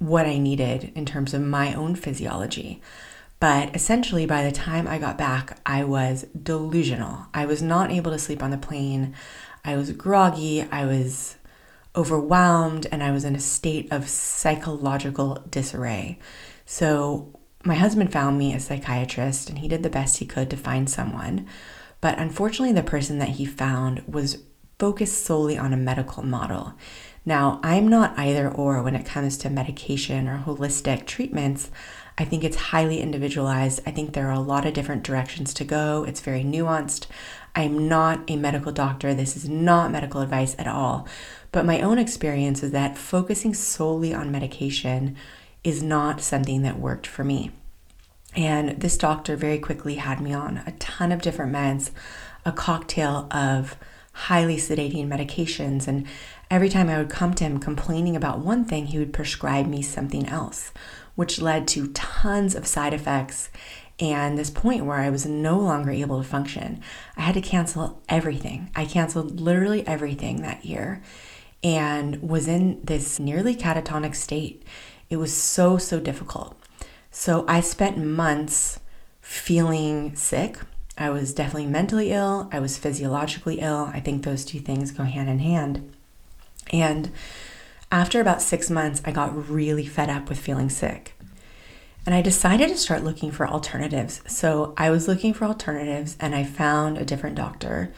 what 0.01 0.27
I 0.27 0.39
needed 0.39 0.91
in 0.97 1.07
terms 1.07 1.33
of 1.33 1.43
my 1.43 1.73
own 1.75 1.95
physiology. 1.95 2.83
But 3.39 3.75
essentially, 3.75 4.27
by 4.27 4.43
the 4.43 4.51
time 4.51 4.89
I 4.89 4.99
got 4.99 5.17
back, 5.17 5.59
I 5.65 5.85
was 5.85 6.27
delusional. 6.43 7.27
I 7.33 7.47
was 7.47 7.63
not 7.63 7.91
able 7.91 8.11
to 8.11 8.19
sleep 8.19 8.43
on 8.43 8.51
the 8.51 8.59
plane. 8.59 9.15
I 9.65 9.77
was 9.77 9.93
groggy. 9.93 10.63
I 10.63 10.85
was 10.85 11.37
overwhelmed 11.95 12.87
and 12.91 13.03
I 13.03 13.13
was 13.13 13.25
in 13.25 13.35
a 13.35 13.41
state 13.41 13.91
of 13.93 14.09
psychological 14.09 15.45
disarray. 15.49 16.19
So, 16.67 17.35
my 17.63 17.75
husband 17.75 18.11
found 18.11 18.39
me 18.39 18.55
a 18.55 18.61
psychiatrist 18.61 19.51
and 19.51 19.59
he 19.59 19.69
did 19.69 19.83
the 19.83 19.91
best 19.91 20.17
he 20.17 20.27
could 20.27 20.49
to 20.49 20.57
find 20.57 20.89
someone. 20.89 21.47
But 22.01 22.19
unfortunately, 22.19 22.73
the 22.73 22.83
person 22.83 23.19
that 23.19 23.31
he 23.31 23.45
found 23.45 24.03
was 24.07 24.43
focused 24.79 25.25
solely 25.25 25.59
on 25.59 25.75
a 25.75 25.77
medical 25.77 26.23
model. 26.23 26.75
Now, 27.25 27.61
I'm 27.63 27.87
not 27.87 28.19
either 28.19 28.51
or 28.51 28.83
when 28.83 28.97
it 28.97 29.07
comes 29.07 29.37
to 29.39 29.51
medication 29.51 30.27
or 30.27 30.43
holistic 30.47 31.07
treatments. 31.07 31.71
I 32.17 32.25
think 32.25 32.45
it's 32.45 32.57
highly 32.57 33.01
individualized. 33.01 33.81
I 33.87 33.91
think 33.91 34.13
there 34.13 34.29
are 34.29 34.33
a 34.33 34.41
lot 34.41 34.67
of 34.67 34.75
different 34.75 35.03
directions 35.03 35.55
to 35.55 35.65
go. 35.65 36.05
It's 36.05 36.21
very 36.21 36.43
nuanced. 36.43 37.07
I'm 37.55 37.89
not 37.89 38.23
a 38.29 38.37
medical 38.37 38.73
doctor. 38.73 39.15
This 39.15 39.37
is 39.37 39.49
not 39.49 39.91
medical 39.91 40.21
advice 40.21 40.55
at 40.59 40.67
all. 40.67 41.07
But 41.53 41.67
my 41.67 41.81
own 41.81 41.99
experience 41.99 42.63
is 42.63 42.71
that 42.73 42.97
focusing 42.97 43.55
solely 43.55 44.15
on 44.15 44.31
medication 44.31 45.17
is 45.65 45.83
not 45.83 46.21
something 46.21 46.63
that 46.63 46.79
worked 46.79 47.07
for 47.07 47.25
me. 47.25 47.51
And 48.37 48.81
this 48.81 48.97
doctor 48.97 49.37
very 49.37 49.59
quickly 49.59 49.97
had 49.97 50.21
me 50.21 50.33
on 50.33 50.63
a 50.67 50.73
ton 50.73 51.11
of 51.13 51.23
different 51.23 51.53
meds, 51.53 51.91
a 52.45 52.53
cocktail 52.53 53.29
of 53.31 53.77
highly 54.13 54.57
sedating 54.57 55.09
medications. 55.09 55.89
And 55.89 56.07
every 56.51 56.69
time 56.69 56.89
I 56.89 56.99
would 56.99 57.11
come 57.11 57.35
to 57.35 57.45
him 57.45 57.59
complaining 57.59 58.17
about 58.17 58.41
one 58.41 58.65
thing, 58.65 58.87
he 58.87 58.99
would 58.99 59.13
prescribe 59.13 59.67
me 59.67 59.83
something 59.83 60.29
else, 60.29 60.73
which 61.15 61.41
led 61.41 61.69
to 61.69 61.93
tons 61.93 62.55
of 62.55 62.67
side 62.67 62.93
effects 62.93 63.51
and 64.01 64.37
this 64.37 64.51
point 64.51 64.87
where 64.87 64.97
I 64.97 65.11
was 65.11 65.27
no 65.27 65.59
longer 65.59 65.91
able 65.91 66.23
to 66.23 66.29
function. 66.29 66.81
I 67.17 67.21
had 67.23 67.35
to 67.35 67.41
cancel 67.41 68.03
everything. 68.09 68.71
I 68.75 68.87
canceled 68.87 69.41
literally 69.41 69.87
everything 69.87 70.43
that 70.43 70.65
year 70.65 71.03
and 71.63 72.21
was 72.23 72.49
in 72.49 72.81
this 72.83 73.21
nearly 73.21 73.55
catatonic 73.55 74.15
state. 74.15 74.65
It 75.11 75.19
was 75.19 75.37
so, 75.37 75.77
so 75.77 76.01
difficult. 76.01 76.57
So 77.11 77.45
I 77.47 77.61
spent 77.61 77.99
months 77.99 78.81
feeling 79.21 80.17
sick. 80.17 80.59
I 80.97 81.11
was 81.11 81.35
definitely 81.35 81.67
mentally 81.67 82.13
ill. 82.13 82.49
I 82.53 82.59
was 82.59 82.79
physiologically 82.79 83.61
ill. 83.61 83.91
I 83.93 84.01
think 84.01 84.25
those 84.25 84.45
two 84.45 84.61
things 84.61 84.91
go 84.91 85.05
hand 85.05 85.29
in 85.29 85.41
hand. 85.41 85.93
And 86.71 87.11
after 87.93 88.21
about 88.21 88.43
six 88.43 88.71
months, 88.71 89.03
I 89.05 89.13
got 89.13 89.51
really 89.51 89.87
fed 89.87 90.09
up 90.09 90.29
with 90.29 90.39
feeling 90.39 90.71
sick. 90.71 91.15
And 92.07 92.15
I 92.15 92.23
decided 92.23 92.69
to 92.69 92.77
start 92.77 93.05
looking 93.05 93.31
for 93.31 93.47
alternatives. 93.47 94.23
So 94.27 94.75
I 94.77 94.91
was 94.91 95.07
looking 95.07 95.35
for 95.35 95.45
alternatives 95.45 96.17
and 96.19 96.35
I 96.35 96.45
found 96.45 96.97
a 96.97 97.05
different 97.05 97.37
doctor 97.37 97.93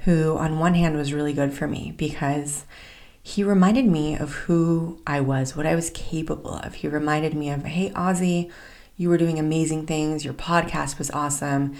who, 0.00 0.36
on 0.36 0.58
one 0.58 0.74
hand, 0.74 0.96
was 0.96 1.12
really 1.12 1.32
good 1.32 1.52
for 1.52 1.66
me 1.66 1.92
because 1.96 2.64
he 3.22 3.42
reminded 3.42 3.84
me 3.84 4.16
of 4.16 4.32
who 4.32 5.00
I 5.06 5.20
was, 5.20 5.56
what 5.56 5.66
I 5.66 5.74
was 5.74 5.90
capable 5.90 6.54
of. 6.54 6.74
He 6.74 6.88
reminded 6.88 7.34
me 7.34 7.50
of, 7.50 7.64
hey, 7.64 7.90
Ozzy, 7.90 8.50
you 8.96 9.08
were 9.08 9.18
doing 9.18 9.38
amazing 9.38 9.86
things. 9.86 10.24
Your 10.24 10.34
podcast 10.34 10.98
was 10.98 11.10
awesome. 11.10 11.74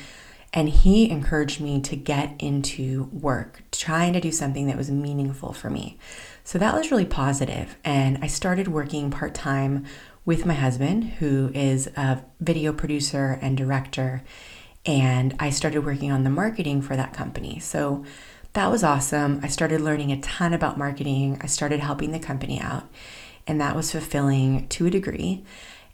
And 0.53 0.69
he 0.69 1.11
encouraged 1.11 1.61
me 1.61 1.81
to 1.83 1.97
get 1.97 2.35
into 2.39 3.05
work, 3.13 3.63
trying 3.71 4.15
to 4.15 4.21
do 4.21 4.33
something 4.33 4.67
that 4.67 4.77
was 4.77 4.91
meaningful 4.91 5.53
for 5.53 5.69
me. 5.69 5.99
So 6.43 6.59
that 6.59 6.75
was 6.75 6.91
really 6.91 7.05
positive. 7.05 7.77
And 7.85 8.19
I 8.23 8.29
started 8.29 8.69
working 8.69 9.11
part 9.11 9.35
time 9.35 9.85
with 10.25 10.47
my 10.47 10.55
husband, 10.55 11.05
who 11.05 11.51
is 11.55 11.87
a 11.97 12.23
video 12.41 12.73
producer 12.73 13.39
and 13.43 13.57
director. 13.57 14.23
And 14.87 15.35
I 15.39 15.51
started 15.51 15.85
working 15.85 16.11
on 16.11 16.25
the 16.25 16.31
marketing 16.31 16.81
for 16.81 16.97
that 16.97 17.13
company. 17.13 17.59
So 17.59 18.05
that 18.55 18.71
was 18.71 18.83
awesome. 18.83 19.41
I 19.43 19.49
started 19.49 19.81
learning 19.81 20.11
a 20.11 20.21
ton 20.21 20.55
about 20.55 20.79
marketing. 20.79 21.39
I 21.43 21.47
started 21.47 21.81
helping 21.81 22.13
the 22.13 22.19
company 22.19 22.61
out, 22.61 22.85
and 23.47 23.61
that 23.61 23.77
was 23.77 23.93
fulfilling 23.93 24.67
to 24.69 24.87
a 24.87 24.91
degree. 24.91 25.45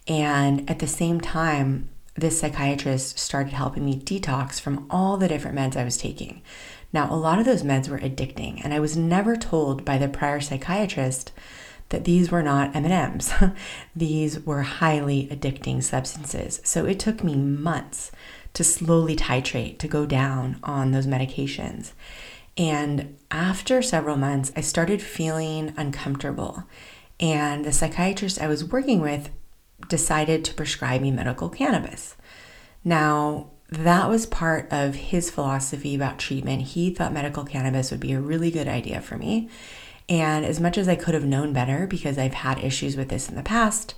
And 0.07 0.69
at 0.71 0.79
the 0.79 0.87
same 0.87 1.21
time, 1.21 1.91
this 2.17 2.41
psychiatrist 2.41 3.19
started 3.19 3.53
helping 3.53 3.85
me 3.85 3.99
detox 3.99 4.61
from 4.61 4.87
all 4.89 5.17
the 5.17 5.29
different 5.29 5.59
meds 5.59 5.77
I 5.77 5.85
was 5.85 5.97
taking. 5.97 6.43
Now, 6.93 7.13
a 7.13 7.17
lot 7.17 7.41
of 7.41 7.45
those 7.45 7.65
meds 7.65 7.89
were 7.89 7.99
addicting, 7.99 8.61
and 8.63 8.73
I 8.73 8.79
was 8.79 8.97
never 8.97 9.37
told 9.37 9.85
by 9.85 9.99
the 9.99 10.09
prior 10.09 10.41
psychiatrist 10.41 11.33
that 11.89 12.05
these 12.05 12.31
were 12.31 12.43
not 12.43 12.75
M&Ms. 12.75 13.33
these 13.97 14.41
were 14.41 14.63
highly 14.63 15.27
addicting 15.29 15.83
substances. 15.83 16.61
So 16.65 16.87
it 16.87 16.99
took 17.01 17.25
me 17.25 17.35
months 17.35 18.13
to 18.55 18.65
slowly 18.65 19.17
titrate 19.17 19.79
to 19.79 19.89
go 19.89 20.07
down 20.07 20.61
on 20.63 20.93
those 20.93 21.07
medications. 21.07 21.93
And 22.57 23.17
after 23.31 23.83
several 23.83 24.17
months, 24.17 24.53
I 24.57 24.61
started 24.61 25.03
feeling 25.03 25.75
uncomfortable. 25.77 26.65
And 27.19 27.65
the 27.65 27.73
psychiatrist 27.73 28.41
I 28.41 28.47
was 28.47 28.65
working 28.65 29.01
with 29.01 29.31
decided 29.89 30.45
to 30.45 30.55
prescribe 30.55 31.01
me 31.01 31.11
medical 31.11 31.49
cannabis. 31.49 32.17
Now, 32.85 33.51
that 33.69 34.09
was 34.09 34.27
part 34.27 34.73
of 34.73 34.95
his 34.95 35.31
philosophy 35.31 35.95
about 35.95 36.19
treatment. 36.19 36.63
He 36.63 36.91
thought 36.93 37.13
medical 37.13 37.45
cannabis 37.45 37.91
would 37.91 38.01
be 38.01 38.13
a 38.13 38.21
really 38.21 38.51
good 38.51 38.69
idea 38.69 39.01
for 39.01 39.17
me. 39.17 39.49
And 40.09 40.45
as 40.45 40.61
much 40.61 40.77
as 40.77 40.89
I 40.89 40.97
could 40.97 41.15
have 41.15 41.25
known 41.25 41.53
better 41.53 41.87
because 41.87 42.19
I've 42.19 42.35
had 42.35 42.59
issues 42.59 42.97
with 42.97 43.09
this 43.09 43.29
in 43.29 43.37
the 43.37 43.43
past, 43.43 43.95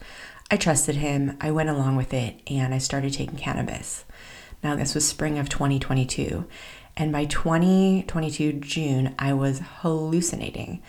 I 0.50 0.56
trusted 0.56 0.96
him. 0.96 1.36
I 1.40 1.50
went 1.50 1.68
along 1.68 1.96
with 1.96 2.14
it 2.14 2.40
and 2.46 2.72
I 2.72 2.78
started 2.78 3.12
taking 3.12 3.36
cannabis. 3.36 4.04
Now, 4.62 4.76
this 4.76 4.94
was 4.94 5.06
spring 5.06 5.38
of 5.38 5.48
2022. 5.48 6.46
And 6.96 7.12
by 7.12 7.24
2022 7.26 8.52
June, 8.54 9.14
I 9.18 9.32
was 9.32 9.60
hallucinating. 9.80 10.82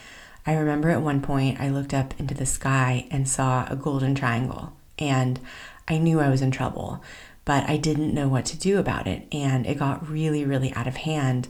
I 0.46 0.54
remember 0.54 0.90
at 0.90 1.02
one 1.02 1.22
point 1.22 1.60
I 1.60 1.70
looked 1.70 1.94
up 1.94 2.18
into 2.20 2.34
the 2.34 2.46
sky 2.46 3.08
and 3.12 3.28
saw 3.28 3.68
a 3.70 3.76
golden 3.76 4.16
triangle, 4.16 4.74
and 5.00 5.40
I 5.88 5.98
knew 5.98 6.20
I 6.20 6.30
was 6.30 6.42
in 6.42 6.52
trouble, 6.52 7.04
but 7.46 7.70
I 7.70 7.78
didn't 7.78 8.14
know 8.14 8.28
what 8.28 8.46
to 8.48 8.58
do 8.58 8.78
about 8.78 9.08
it. 9.08 9.28
And 9.32 9.66
it 9.66 9.80
got 9.80 10.10
really, 10.10 10.44
really 10.44 10.74
out 10.74 10.88
of 10.88 10.98
hand 10.98 11.48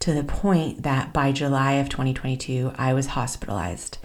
to 0.00 0.12
the 0.12 0.24
point 0.24 0.82
that 0.82 1.12
by 1.12 1.32
July 1.32 1.74
of 1.74 1.88
2022, 1.88 2.72
I 2.76 2.92
was 2.92 3.08
hospitalized. 3.08 3.98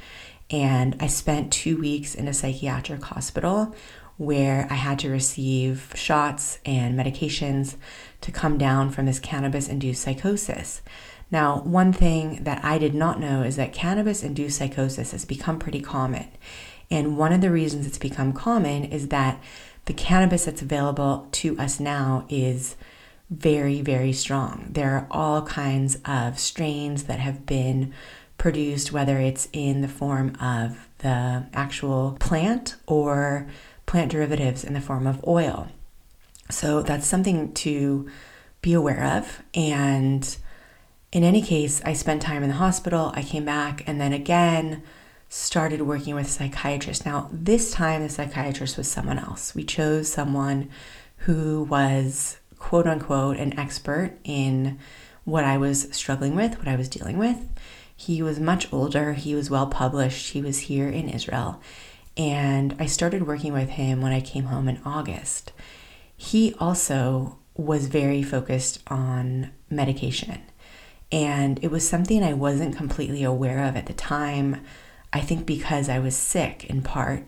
And 0.49 0.95
I 0.99 1.07
spent 1.07 1.51
two 1.51 1.77
weeks 1.77 2.15
in 2.15 2.27
a 2.27 2.33
psychiatric 2.33 3.03
hospital 3.03 3.75
where 4.17 4.67
I 4.69 4.75
had 4.75 4.99
to 4.99 5.09
receive 5.09 5.93
shots 5.95 6.59
and 6.65 6.97
medications 6.97 7.75
to 8.21 8.31
come 8.31 8.57
down 8.57 8.89
from 8.89 9.05
this 9.05 9.19
cannabis 9.19 9.67
induced 9.67 10.01
psychosis. 10.01 10.81
Now, 11.29 11.59
one 11.59 11.93
thing 11.93 12.43
that 12.45 12.63
I 12.63 12.77
did 12.77 12.95
not 12.95 13.19
know 13.19 13.43
is 13.43 13.57
that 13.57 13.73
cannabis 13.73 14.23
induced 14.23 14.57
psychosis 14.57 15.11
has 15.11 15.25
become 15.25 15.59
pretty 15.59 15.81
common. 15.81 16.27
And 16.89 17.17
one 17.17 17.33
of 17.33 17.41
the 17.41 17.51
reasons 17.51 17.85
it's 17.85 17.97
become 17.97 18.33
common 18.33 18.85
is 18.85 19.09
that 19.09 19.41
the 19.85 19.93
cannabis 19.93 20.45
that's 20.45 20.61
available 20.61 21.27
to 21.31 21.57
us 21.57 21.79
now 21.79 22.25
is 22.29 22.75
very, 23.29 23.81
very 23.81 24.13
strong. 24.13 24.67
There 24.69 24.91
are 24.91 25.07
all 25.11 25.41
kinds 25.41 25.97
of 26.05 26.39
strains 26.39 27.03
that 27.03 27.19
have 27.19 27.45
been 27.45 27.93
produced, 28.37 28.91
whether 28.91 29.17
it's 29.17 29.49
in 29.51 29.81
the 29.81 29.87
form 29.87 30.35
of 30.39 30.87
the 30.99 31.45
actual 31.53 32.15
plant 32.19 32.75
or 32.85 33.47
plant 33.85 34.11
derivatives 34.11 34.63
in 34.63 34.73
the 34.73 34.81
form 34.81 35.07
of 35.07 35.25
oil. 35.27 35.67
So 36.49 36.81
that's 36.81 37.07
something 37.07 37.53
to 37.53 38.09
be 38.61 38.73
aware 38.73 39.03
of. 39.03 39.41
And 39.53 40.37
in 41.11 41.23
any 41.23 41.41
case, 41.41 41.81
I 41.83 41.93
spent 41.93 42.21
time 42.21 42.43
in 42.43 42.49
the 42.49 42.55
hospital. 42.55 43.11
I 43.15 43.23
came 43.23 43.45
back 43.45 43.83
and 43.87 43.99
then 43.99 44.13
again 44.13 44.83
started 45.29 45.81
working 45.81 46.15
with 46.15 46.27
a 46.27 46.29
psychiatrist. 46.29 47.05
Now, 47.05 47.29
this 47.31 47.71
time 47.71 48.01
the 48.01 48.09
psychiatrist 48.09 48.77
was 48.77 48.89
someone 48.89 49.19
else. 49.19 49.53
We 49.53 49.63
chose 49.63 50.11
someone 50.11 50.69
who 51.17 51.63
was 51.63 52.37
quote 52.59 52.87
unquote 52.87 53.37
an 53.37 53.57
expert 53.59 54.13
in 54.23 54.79
what 55.23 55.43
I 55.43 55.57
was 55.57 55.89
struggling 55.91 56.35
with, 56.35 56.57
what 56.57 56.67
I 56.67 56.75
was 56.75 56.89
dealing 56.89 57.17
with. 57.17 57.37
He 57.95 58.21
was 58.21 58.39
much 58.39 58.71
older, 58.71 59.13
he 59.13 59.35
was 59.35 59.49
well 59.49 59.67
published, 59.67 60.31
he 60.31 60.41
was 60.41 60.59
here 60.59 60.87
in 60.87 61.09
Israel. 61.09 61.61
And 62.15 62.75
I 62.79 62.85
started 62.85 63.27
working 63.27 63.53
with 63.53 63.69
him 63.69 64.01
when 64.01 64.13
I 64.13 64.21
came 64.21 64.45
home 64.45 64.69
in 64.69 64.79
August. 64.85 65.51
He 66.15 66.55
also 66.59 67.37
was 67.55 67.87
very 67.87 68.23
focused 68.23 68.79
on 68.87 69.51
medication. 69.69 70.41
And 71.11 71.63
it 71.63 71.71
was 71.71 71.87
something 71.87 72.23
I 72.23 72.33
wasn't 72.33 72.75
completely 72.75 73.23
aware 73.23 73.63
of 73.65 73.75
at 73.75 73.85
the 73.85 73.93
time. 73.93 74.63
I 75.17 75.21
think 75.21 75.47
because 75.47 75.89
I 75.89 75.97
was 75.97 76.15
sick 76.15 76.65
in 76.65 76.83
part. 76.83 77.27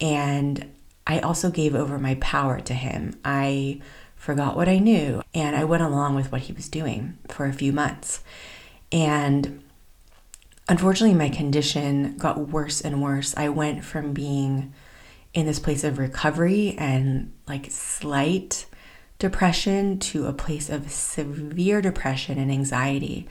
And 0.00 0.70
I 1.06 1.20
also 1.20 1.50
gave 1.50 1.74
over 1.74 1.98
my 1.98 2.16
power 2.16 2.60
to 2.60 2.74
him. 2.74 3.18
I 3.24 3.80
forgot 4.16 4.54
what 4.54 4.68
I 4.68 4.78
knew, 4.78 5.22
and 5.34 5.56
I 5.56 5.64
went 5.64 5.82
along 5.82 6.14
with 6.14 6.30
what 6.30 6.42
he 6.42 6.52
was 6.52 6.68
doing 6.68 7.16
for 7.28 7.46
a 7.46 7.52
few 7.52 7.72
months. 7.72 8.22
And 8.92 9.64
unfortunately, 10.68 11.16
my 11.16 11.30
condition 11.30 12.18
got 12.18 12.48
worse 12.50 12.82
and 12.82 13.02
worse. 13.02 13.34
I 13.34 13.48
went 13.48 13.82
from 13.82 14.12
being 14.12 14.74
in 15.32 15.46
this 15.46 15.58
place 15.58 15.84
of 15.84 15.98
recovery 15.98 16.76
and 16.76 17.32
like 17.48 17.70
slight 17.70 18.66
depression 19.18 19.98
to 20.00 20.26
a 20.26 20.34
place 20.34 20.68
of 20.68 20.90
severe 20.90 21.80
depression 21.80 22.38
and 22.38 22.52
anxiety 22.52 23.26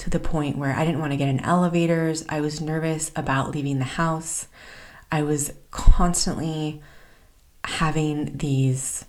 to 0.00 0.10
the 0.10 0.18
point 0.18 0.56
where 0.56 0.74
I 0.74 0.86
didn't 0.86 1.00
want 1.00 1.12
to 1.12 1.18
get 1.18 1.28
in 1.28 1.40
elevators. 1.40 2.24
I 2.28 2.40
was 2.40 2.60
nervous 2.60 3.12
about 3.14 3.50
leaving 3.50 3.78
the 3.78 3.84
house. 3.84 4.48
I 5.12 5.22
was 5.22 5.52
constantly 5.70 6.80
having 7.64 8.38
these 8.38 9.04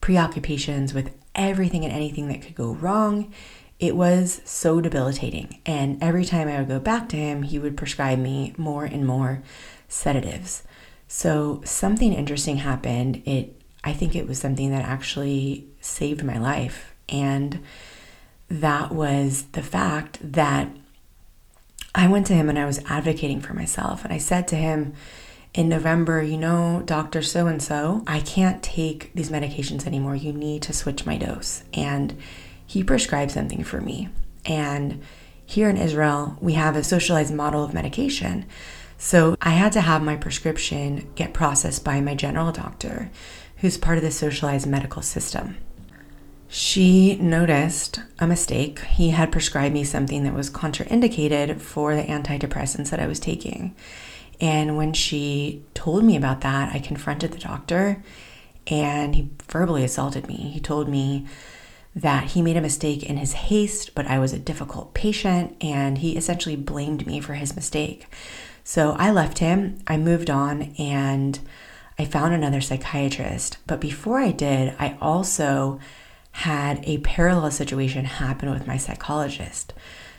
preoccupations 0.00 0.94
with 0.94 1.14
everything 1.34 1.84
and 1.84 1.92
anything 1.92 2.28
that 2.28 2.40
could 2.40 2.54
go 2.54 2.72
wrong. 2.72 3.34
It 3.78 3.96
was 3.96 4.40
so 4.46 4.80
debilitating. 4.80 5.60
And 5.66 6.02
every 6.02 6.24
time 6.24 6.48
I 6.48 6.58
would 6.58 6.68
go 6.68 6.80
back 6.80 7.10
to 7.10 7.16
him, 7.16 7.42
he 7.42 7.58
would 7.58 7.76
prescribe 7.76 8.18
me 8.18 8.54
more 8.56 8.86
and 8.86 9.06
more 9.06 9.42
sedatives. 9.88 10.62
So 11.06 11.60
something 11.66 12.14
interesting 12.14 12.58
happened. 12.58 13.22
It 13.26 13.60
I 13.86 13.92
think 13.92 14.16
it 14.16 14.26
was 14.26 14.38
something 14.38 14.70
that 14.70 14.86
actually 14.86 15.68
saved 15.82 16.24
my 16.24 16.38
life. 16.38 16.94
And 17.10 17.60
that 18.48 18.92
was 18.92 19.44
the 19.52 19.62
fact 19.62 20.18
that 20.22 20.68
I 21.94 22.08
went 22.08 22.26
to 22.26 22.34
him 22.34 22.48
and 22.48 22.58
I 22.58 22.66
was 22.66 22.82
advocating 22.86 23.40
for 23.40 23.54
myself. 23.54 24.04
And 24.04 24.12
I 24.12 24.18
said 24.18 24.48
to 24.48 24.56
him, 24.56 24.94
in 25.54 25.68
November, 25.68 26.20
you 26.20 26.36
know, 26.36 26.82
Dr. 26.84 27.22
So 27.22 27.46
and 27.46 27.62
so, 27.62 28.02
I 28.08 28.20
can't 28.20 28.62
take 28.62 29.12
these 29.14 29.30
medications 29.30 29.86
anymore. 29.86 30.16
You 30.16 30.32
need 30.32 30.62
to 30.62 30.72
switch 30.72 31.06
my 31.06 31.16
dose. 31.16 31.62
And 31.72 32.20
he 32.66 32.82
prescribed 32.82 33.30
something 33.30 33.62
for 33.62 33.80
me. 33.80 34.08
And 34.44 35.00
here 35.46 35.68
in 35.68 35.76
Israel, 35.76 36.36
we 36.40 36.54
have 36.54 36.74
a 36.74 36.82
socialized 36.82 37.32
model 37.32 37.62
of 37.62 37.72
medication. 37.72 38.46
So 38.98 39.36
I 39.40 39.50
had 39.50 39.72
to 39.72 39.80
have 39.80 40.02
my 40.02 40.16
prescription 40.16 41.08
get 41.14 41.32
processed 41.32 41.84
by 41.84 42.00
my 42.00 42.16
general 42.16 42.50
doctor, 42.50 43.10
who's 43.58 43.78
part 43.78 43.98
of 43.98 44.04
the 44.04 44.10
socialized 44.10 44.66
medical 44.66 45.02
system. 45.02 45.56
She 46.48 47.16
noticed 47.16 48.00
a 48.18 48.26
mistake. 48.26 48.80
He 48.80 49.10
had 49.10 49.32
prescribed 49.32 49.74
me 49.74 49.84
something 49.84 50.24
that 50.24 50.34
was 50.34 50.50
contraindicated 50.50 51.60
for 51.60 51.94
the 51.96 52.02
antidepressants 52.02 52.90
that 52.90 53.00
I 53.00 53.06
was 53.06 53.18
taking. 53.18 53.74
And 54.40 54.76
when 54.76 54.92
she 54.92 55.64
told 55.74 56.04
me 56.04 56.16
about 56.16 56.42
that, 56.42 56.74
I 56.74 56.78
confronted 56.78 57.32
the 57.32 57.38
doctor 57.38 58.02
and 58.66 59.14
he 59.14 59.30
verbally 59.48 59.84
assaulted 59.84 60.26
me. 60.28 60.36
He 60.36 60.60
told 60.60 60.88
me 60.88 61.26
that 61.94 62.30
he 62.32 62.42
made 62.42 62.56
a 62.56 62.62
mistake 62.62 63.02
in 63.04 63.16
his 63.16 63.32
haste, 63.32 63.94
but 63.94 64.06
I 64.06 64.18
was 64.18 64.32
a 64.32 64.38
difficult 64.38 64.94
patient, 64.94 65.56
and 65.60 65.98
he 65.98 66.16
essentially 66.16 66.56
blamed 66.56 67.06
me 67.06 67.20
for 67.20 67.34
his 67.34 67.54
mistake. 67.54 68.06
So 68.64 68.96
I 68.98 69.10
left 69.10 69.38
him, 69.38 69.78
I 69.86 69.96
moved 69.96 70.30
on, 70.30 70.74
and 70.78 71.38
I 71.98 72.04
found 72.04 72.34
another 72.34 72.60
psychiatrist. 72.60 73.58
But 73.66 73.80
before 73.80 74.18
I 74.18 74.32
did, 74.32 74.74
I 74.78 74.96
also 75.00 75.78
had 76.34 76.84
a 76.84 76.98
parallel 76.98 77.48
situation 77.52 78.04
happen 78.04 78.50
with 78.50 78.66
my 78.66 78.76
psychologist. 78.76 79.72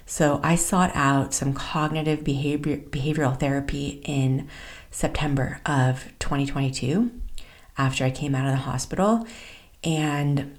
So 0.05 0.39
I 0.41 0.55
sought 0.55 0.91
out 0.95 1.34
some 1.34 1.53
cognitive 1.53 2.24
behavior, 2.24 2.77
behavioral 2.77 3.38
therapy 3.38 4.01
in 4.05 4.48
September 4.91 5.60
of 5.65 6.05
2022 6.19 7.12
after 7.77 8.05
I 8.05 8.12
came 8.12 8.34
out 8.34 8.45
of 8.45 8.51
the 8.51 8.62
hospital. 8.62 9.27
And 9.84 10.57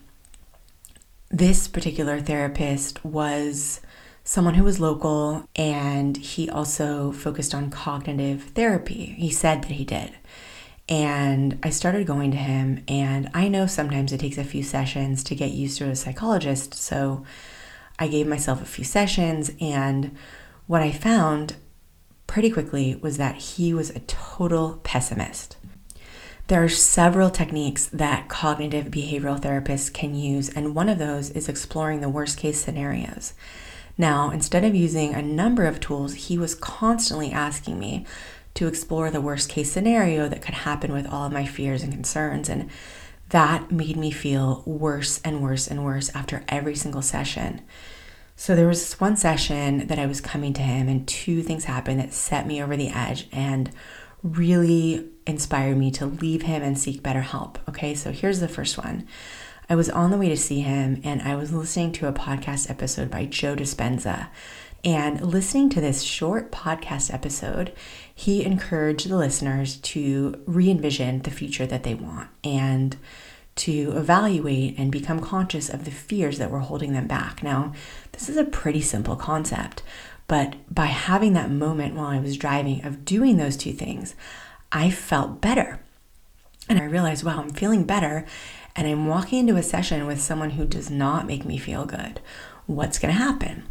this 1.30 1.68
particular 1.68 2.20
therapist 2.20 3.02
was 3.02 3.80
someone 4.24 4.54
who 4.54 4.64
was 4.64 4.78
local 4.78 5.48
and 5.56 6.18
he 6.18 6.50
also 6.50 7.12
focused 7.12 7.54
on 7.54 7.70
cognitive 7.70 8.42
therapy. 8.54 9.14
He 9.16 9.30
said 9.30 9.62
that 9.62 9.70
he 9.70 9.86
did. 9.86 10.12
And 10.88 11.58
I 11.62 11.70
started 11.70 12.06
going 12.06 12.30
to 12.30 12.36
him, 12.36 12.84
and 12.86 13.28
I 13.34 13.48
know 13.48 13.66
sometimes 13.66 14.12
it 14.12 14.20
takes 14.20 14.38
a 14.38 14.44
few 14.44 14.62
sessions 14.62 15.24
to 15.24 15.34
get 15.34 15.50
used 15.50 15.78
to 15.78 15.88
a 15.88 15.96
psychologist. 15.96 16.74
So 16.74 17.24
I 17.98 18.06
gave 18.06 18.26
myself 18.26 18.62
a 18.62 18.66
few 18.66 18.84
sessions, 18.84 19.50
and 19.60 20.16
what 20.66 20.82
I 20.82 20.92
found 20.92 21.56
pretty 22.28 22.50
quickly 22.50 22.94
was 22.96 23.16
that 23.16 23.36
he 23.36 23.74
was 23.74 23.90
a 23.90 24.00
total 24.00 24.80
pessimist. 24.84 25.56
There 26.48 26.62
are 26.62 26.68
several 26.68 27.30
techniques 27.30 27.86
that 27.86 28.28
cognitive 28.28 28.86
behavioral 28.86 29.40
therapists 29.40 29.92
can 29.92 30.14
use, 30.14 30.48
and 30.48 30.76
one 30.76 30.88
of 30.88 30.98
those 30.98 31.30
is 31.30 31.48
exploring 31.48 32.00
the 32.00 32.08
worst 32.08 32.38
case 32.38 32.60
scenarios. 32.60 33.34
Now, 33.98 34.30
instead 34.30 34.62
of 34.62 34.74
using 34.74 35.14
a 35.14 35.22
number 35.22 35.64
of 35.64 35.80
tools, 35.80 36.14
he 36.14 36.38
was 36.38 36.54
constantly 36.54 37.32
asking 37.32 37.80
me 37.80 38.06
to 38.56 38.66
explore 38.66 39.10
the 39.10 39.20
worst 39.20 39.48
case 39.48 39.72
scenario 39.72 40.28
that 40.28 40.42
could 40.42 40.54
happen 40.54 40.92
with 40.92 41.06
all 41.06 41.26
of 41.26 41.32
my 41.32 41.46
fears 41.46 41.82
and 41.82 41.92
concerns. 41.92 42.48
And 42.48 42.68
that 43.30 43.70
made 43.70 43.96
me 43.96 44.10
feel 44.10 44.62
worse 44.66 45.20
and 45.24 45.42
worse 45.42 45.66
and 45.66 45.84
worse 45.84 46.10
after 46.14 46.44
every 46.48 46.74
single 46.74 47.02
session. 47.02 47.62
So 48.36 48.54
there 48.54 48.68
was 48.68 48.80
this 48.80 49.00
one 49.00 49.16
session 49.16 49.86
that 49.86 49.98
I 49.98 50.06
was 50.06 50.20
coming 50.20 50.52
to 50.54 50.62
him, 50.62 50.88
and 50.88 51.08
two 51.08 51.42
things 51.42 51.64
happened 51.64 52.00
that 52.00 52.12
set 52.12 52.46
me 52.46 52.62
over 52.62 52.76
the 52.76 52.90
edge 52.90 53.28
and 53.32 53.70
really 54.22 55.08
inspired 55.26 55.78
me 55.78 55.90
to 55.92 56.06
leave 56.06 56.42
him 56.42 56.62
and 56.62 56.78
seek 56.78 57.02
better 57.02 57.22
help. 57.22 57.58
Okay, 57.68 57.94
so 57.94 58.12
here's 58.12 58.40
the 58.40 58.48
first 58.48 58.76
one. 58.76 59.06
I 59.68 59.74
was 59.74 59.88
on 59.88 60.10
the 60.10 60.18
way 60.18 60.28
to 60.28 60.36
see 60.36 60.60
him, 60.60 61.00
and 61.02 61.22
I 61.22 61.34
was 61.34 61.52
listening 61.52 61.92
to 61.92 62.08
a 62.08 62.12
podcast 62.12 62.70
episode 62.70 63.10
by 63.10 63.24
Joe 63.24 63.56
Dispenza. 63.56 64.28
And 64.86 65.20
listening 65.20 65.68
to 65.70 65.80
this 65.80 66.02
short 66.02 66.52
podcast 66.52 67.12
episode, 67.12 67.72
he 68.14 68.44
encouraged 68.44 69.08
the 69.08 69.16
listeners 69.16 69.78
to 69.78 70.40
re 70.46 70.70
envision 70.70 71.22
the 71.22 71.32
future 71.32 71.66
that 71.66 71.82
they 71.82 71.94
want 71.94 72.28
and 72.44 72.96
to 73.56 73.92
evaluate 73.96 74.78
and 74.78 74.92
become 74.92 75.18
conscious 75.18 75.68
of 75.68 75.86
the 75.86 75.90
fears 75.90 76.38
that 76.38 76.52
were 76.52 76.60
holding 76.60 76.92
them 76.92 77.08
back. 77.08 77.42
Now, 77.42 77.72
this 78.12 78.28
is 78.28 78.36
a 78.36 78.44
pretty 78.44 78.80
simple 78.80 79.16
concept, 79.16 79.82
but 80.28 80.54
by 80.72 80.86
having 80.86 81.32
that 81.32 81.50
moment 81.50 81.96
while 81.96 82.06
I 82.06 82.20
was 82.20 82.36
driving 82.36 82.84
of 82.84 83.04
doing 83.04 83.38
those 83.38 83.56
two 83.56 83.72
things, 83.72 84.14
I 84.70 84.90
felt 84.90 85.40
better. 85.40 85.80
And 86.68 86.78
I 86.78 86.84
realized, 86.84 87.24
wow, 87.24 87.40
I'm 87.40 87.50
feeling 87.50 87.82
better. 87.82 88.24
And 88.76 88.86
I'm 88.86 89.08
walking 89.08 89.40
into 89.40 89.56
a 89.56 89.64
session 89.64 90.06
with 90.06 90.20
someone 90.20 90.50
who 90.50 90.64
does 90.64 90.90
not 90.90 91.26
make 91.26 91.44
me 91.44 91.58
feel 91.58 91.86
good. 91.86 92.20
What's 92.66 93.00
going 93.00 93.12
to 93.12 93.18
happen? 93.20 93.64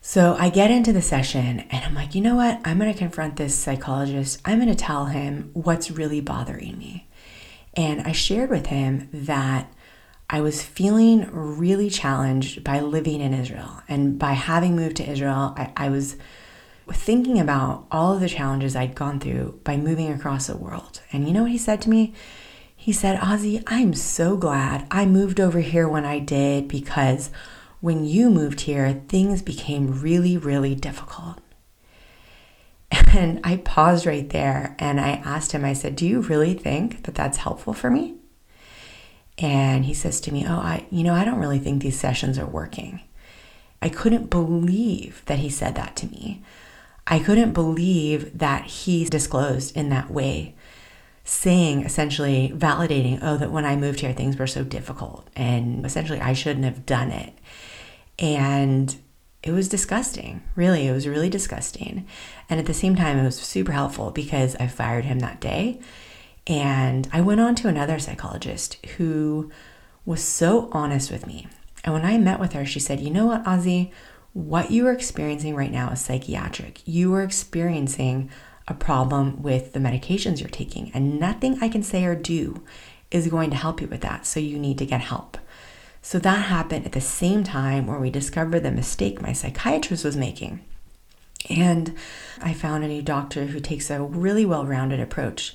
So 0.00 0.36
I 0.38 0.48
get 0.48 0.70
into 0.70 0.92
the 0.92 1.02
session 1.02 1.60
and 1.70 1.84
I'm 1.84 1.94
like, 1.94 2.14
you 2.14 2.20
know 2.20 2.36
what? 2.36 2.60
I'm 2.64 2.78
going 2.78 2.92
to 2.92 2.98
confront 2.98 3.36
this 3.36 3.54
psychologist. 3.54 4.40
I'm 4.44 4.58
going 4.58 4.68
to 4.68 4.74
tell 4.74 5.06
him 5.06 5.50
what's 5.52 5.90
really 5.90 6.20
bothering 6.20 6.78
me. 6.78 7.08
And 7.74 8.02
I 8.02 8.12
shared 8.12 8.50
with 8.50 8.66
him 8.66 9.08
that 9.12 9.72
I 10.30 10.40
was 10.40 10.62
feeling 10.62 11.28
really 11.32 11.90
challenged 11.90 12.62
by 12.62 12.80
living 12.80 13.20
in 13.20 13.34
Israel. 13.34 13.82
And 13.88 14.18
by 14.18 14.32
having 14.32 14.76
moved 14.76 14.96
to 14.96 15.10
Israel, 15.10 15.54
I, 15.56 15.72
I 15.76 15.88
was 15.88 16.16
thinking 16.90 17.38
about 17.38 17.86
all 17.90 18.14
of 18.14 18.20
the 18.20 18.28
challenges 18.28 18.76
I'd 18.76 18.94
gone 18.94 19.20
through 19.20 19.60
by 19.64 19.76
moving 19.76 20.12
across 20.12 20.46
the 20.46 20.56
world. 20.56 21.02
And 21.12 21.26
you 21.26 21.34
know 21.34 21.42
what 21.42 21.50
he 21.50 21.58
said 21.58 21.80
to 21.82 21.90
me? 21.90 22.14
He 22.76 22.92
said, 22.92 23.18
Ozzy, 23.20 23.62
I'm 23.66 23.92
so 23.92 24.36
glad 24.36 24.86
I 24.90 25.04
moved 25.04 25.40
over 25.40 25.60
here 25.60 25.88
when 25.88 26.04
I 26.04 26.18
did 26.18 26.68
because 26.68 27.30
when 27.80 28.04
you 28.04 28.30
moved 28.30 28.62
here, 28.62 29.02
things 29.08 29.42
became 29.42 30.00
really, 30.00 30.36
really 30.36 30.74
difficult. 30.74 31.40
And 32.90 33.40
I 33.44 33.56
paused 33.58 34.06
right 34.06 34.28
there 34.28 34.76
and 34.78 35.00
I 35.00 35.10
asked 35.24 35.52
him, 35.52 35.64
I 35.64 35.72
said, 35.72 35.96
Do 35.96 36.06
you 36.06 36.20
really 36.20 36.54
think 36.54 37.04
that 37.04 37.14
that's 37.14 37.38
helpful 37.38 37.72
for 37.72 37.90
me? 37.90 38.16
And 39.38 39.84
he 39.84 39.94
says 39.94 40.20
to 40.22 40.32
me, 40.32 40.44
Oh, 40.46 40.58
I, 40.58 40.86
you 40.90 41.04
know, 41.04 41.14
I 41.14 41.24
don't 41.24 41.38
really 41.38 41.58
think 41.58 41.82
these 41.82 41.98
sessions 41.98 42.38
are 42.38 42.46
working. 42.46 43.00
I 43.80 43.88
couldn't 43.88 44.30
believe 44.30 45.22
that 45.26 45.38
he 45.38 45.48
said 45.48 45.74
that 45.76 45.96
to 45.96 46.06
me. 46.06 46.42
I 47.06 47.18
couldn't 47.18 47.52
believe 47.52 48.36
that 48.38 48.66
he 48.66 49.04
disclosed 49.04 49.74
in 49.76 49.88
that 49.88 50.10
way, 50.10 50.54
saying 51.24 51.84
essentially, 51.84 52.52
validating, 52.54 53.20
oh, 53.22 53.36
that 53.38 53.52
when 53.52 53.64
I 53.64 53.76
moved 53.76 54.00
here, 54.00 54.12
things 54.12 54.36
were 54.36 54.46
so 54.46 54.64
difficult. 54.64 55.28
And 55.34 55.86
essentially, 55.86 56.20
I 56.20 56.34
shouldn't 56.34 56.66
have 56.66 56.84
done 56.84 57.10
it. 57.10 57.32
And 58.18 58.96
it 59.42 59.52
was 59.52 59.68
disgusting. 59.68 60.42
Really, 60.56 60.86
it 60.88 60.92
was 60.92 61.06
really 61.06 61.30
disgusting. 61.30 62.06
And 62.50 62.58
at 62.58 62.66
the 62.66 62.74
same 62.74 62.96
time, 62.96 63.18
it 63.18 63.24
was 63.24 63.36
super 63.36 63.72
helpful 63.72 64.10
because 64.10 64.56
I 64.56 64.66
fired 64.66 65.04
him 65.04 65.20
that 65.20 65.40
day. 65.40 65.80
And 66.46 67.08
I 67.12 67.20
went 67.20 67.40
on 67.40 67.54
to 67.56 67.68
another 67.68 67.98
psychologist 67.98 68.84
who 68.96 69.50
was 70.04 70.22
so 70.22 70.68
honest 70.72 71.10
with 71.10 71.26
me. 71.26 71.46
And 71.84 71.94
when 71.94 72.04
I 72.04 72.18
met 72.18 72.40
with 72.40 72.54
her, 72.54 72.64
she 72.64 72.80
said, 72.80 73.00
You 73.00 73.10
know 73.10 73.26
what, 73.26 73.44
Ozzy? 73.44 73.92
What 74.32 74.70
you 74.70 74.86
are 74.86 74.92
experiencing 74.92 75.54
right 75.54 75.70
now 75.70 75.90
is 75.90 76.00
psychiatric. 76.00 76.80
You 76.86 77.14
are 77.14 77.22
experiencing 77.22 78.30
a 78.66 78.74
problem 78.74 79.42
with 79.42 79.72
the 79.72 79.80
medications 79.80 80.40
you're 80.40 80.48
taking, 80.48 80.90
and 80.92 81.18
nothing 81.18 81.58
I 81.60 81.68
can 81.68 81.82
say 81.82 82.04
or 82.04 82.14
do 82.14 82.62
is 83.10 83.28
going 83.28 83.50
to 83.50 83.56
help 83.56 83.80
you 83.80 83.86
with 83.86 84.02
that. 84.02 84.26
So 84.26 84.38
you 84.40 84.58
need 84.58 84.78
to 84.78 84.86
get 84.86 85.00
help. 85.00 85.38
So 86.08 86.18
that 86.20 86.46
happened 86.46 86.86
at 86.86 86.92
the 86.92 87.02
same 87.02 87.44
time 87.44 87.86
where 87.86 87.98
we 87.98 88.08
discovered 88.08 88.60
the 88.60 88.70
mistake 88.70 89.20
my 89.20 89.34
psychiatrist 89.34 90.06
was 90.06 90.16
making. 90.16 90.64
And 91.50 91.94
I 92.40 92.54
found 92.54 92.82
a 92.82 92.88
new 92.88 93.02
doctor 93.02 93.44
who 93.44 93.60
takes 93.60 93.90
a 93.90 94.00
really 94.00 94.46
well 94.46 94.64
rounded 94.64 95.00
approach. 95.00 95.54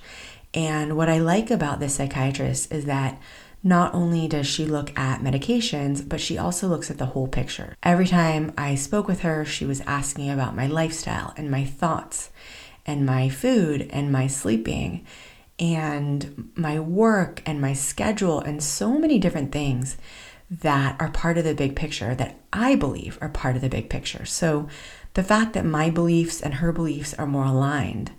And 0.53 0.95
what 0.95 1.09
I 1.09 1.17
like 1.17 1.49
about 1.49 1.79
this 1.79 1.95
psychiatrist 1.95 2.71
is 2.71 2.85
that 2.85 3.19
not 3.63 3.95
only 3.95 4.27
does 4.27 4.45
she 4.45 4.67
look 4.67 4.95
at 4.95 5.21
medications, 5.21 6.07
but 6.07 6.21
she 6.21 6.37
also 6.37 6.67
looks 6.67 6.91
at 6.91 6.99
the 6.99 7.07
whole 7.07 7.27
picture. 7.27 7.75
Every 7.81 8.05
time 8.05 8.53
I 8.55 8.75
spoke 8.75 9.07
with 9.07 9.21
her, 9.21 9.43
she 9.45 9.65
was 9.65 9.81
asking 9.87 10.29
about 10.29 10.55
my 10.55 10.67
lifestyle 10.67 11.33
and 11.35 11.49
my 11.49 11.65
thoughts 11.65 12.29
and 12.85 13.07
my 13.07 13.27
food 13.27 13.89
and 13.89 14.11
my 14.11 14.27
sleeping 14.27 15.03
and 15.57 16.51
my 16.53 16.79
work 16.79 17.41
and 17.43 17.59
my 17.59 17.73
schedule 17.73 18.39
and 18.39 18.61
so 18.61 18.99
many 18.99 19.17
different 19.17 19.51
things 19.51 19.97
that 20.49 20.95
are 20.99 21.09
part 21.09 21.37
of 21.37 21.43
the 21.43 21.55
big 21.55 21.75
picture 21.75 22.13
that 22.15 22.39
I 22.51 22.75
believe 22.75 23.17
are 23.21 23.29
part 23.29 23.55
of 23.55 23.61
the 23.61 23.69
big 23.69 23.89
picture. 23.89 24.25
So 24.25 24.67
the 25.13 25.23
fact 25.23 25.53
that 25.53 25.65
my 25.65 25.89
beliefs 25.89 26.41
and 26.41 26.55
her 26.55 26.71
beliefs 26.71 27.13
are 27.15 27.25
more 27.25 27.45
aligned 27.45 28.11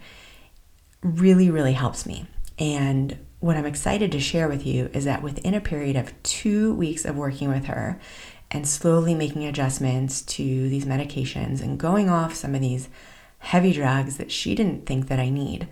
really, 1.02 1.50
really 1.50 1.74
helps 1.74 2.06
me. 2.06 2.26
And 2.58 3.18
what 3.40 3.56
I'm 3.56 3.66
excited 3.66 4.10
to 4.12 4.20
share 4.20 4.48
with 4.48 4.64
you 4.64 4.88
is 4.92 5.04
that 5.04 5.22
within 5.22 5.54
a 5.54 5.60
period 5.60 5.96
of 5.96 6.20
two 6.22 6.74
weeks 6.74 7.04
of 7.04 7.16
working 7.16 7.48
with 7.48 7.66
her 7.66 8.00
and 8.50 8.66
slowly 8.66 9.14
making 9.14 9.44
adjustments 9.44 10.22
to 10.22 10.68
these 10.68 10.86
medications 10.86 11.60
and 11.60 11.78
going 11.78 12.08
off 12.08 12.34
some 12.34 12.54
of 12.54 12.60
these 12.60 12.88
heavy 13.38 13.72
drugs 13.72 14.16
that 14.16 14.32
she 14.32 14.54
didn't 14.54 14.86
think 14.86 15.08
that 15.08 15.18
I 15.18 15.28
need. 15.28 15.68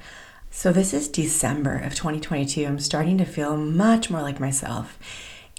So 0.51 0.71
this 0.71 0.93
is 0.93 1.09
December 1.09 1.79
of 1.79 1.95
2022. 1.95 2.67
I'm 2.67 2.79
starting 2.79 3.17
to 3.19 3.25
feel 3.25 3.57
much 3.57 4.11
more 4.11 4.21
like 4.21 4.39
myself. 4.39 4.99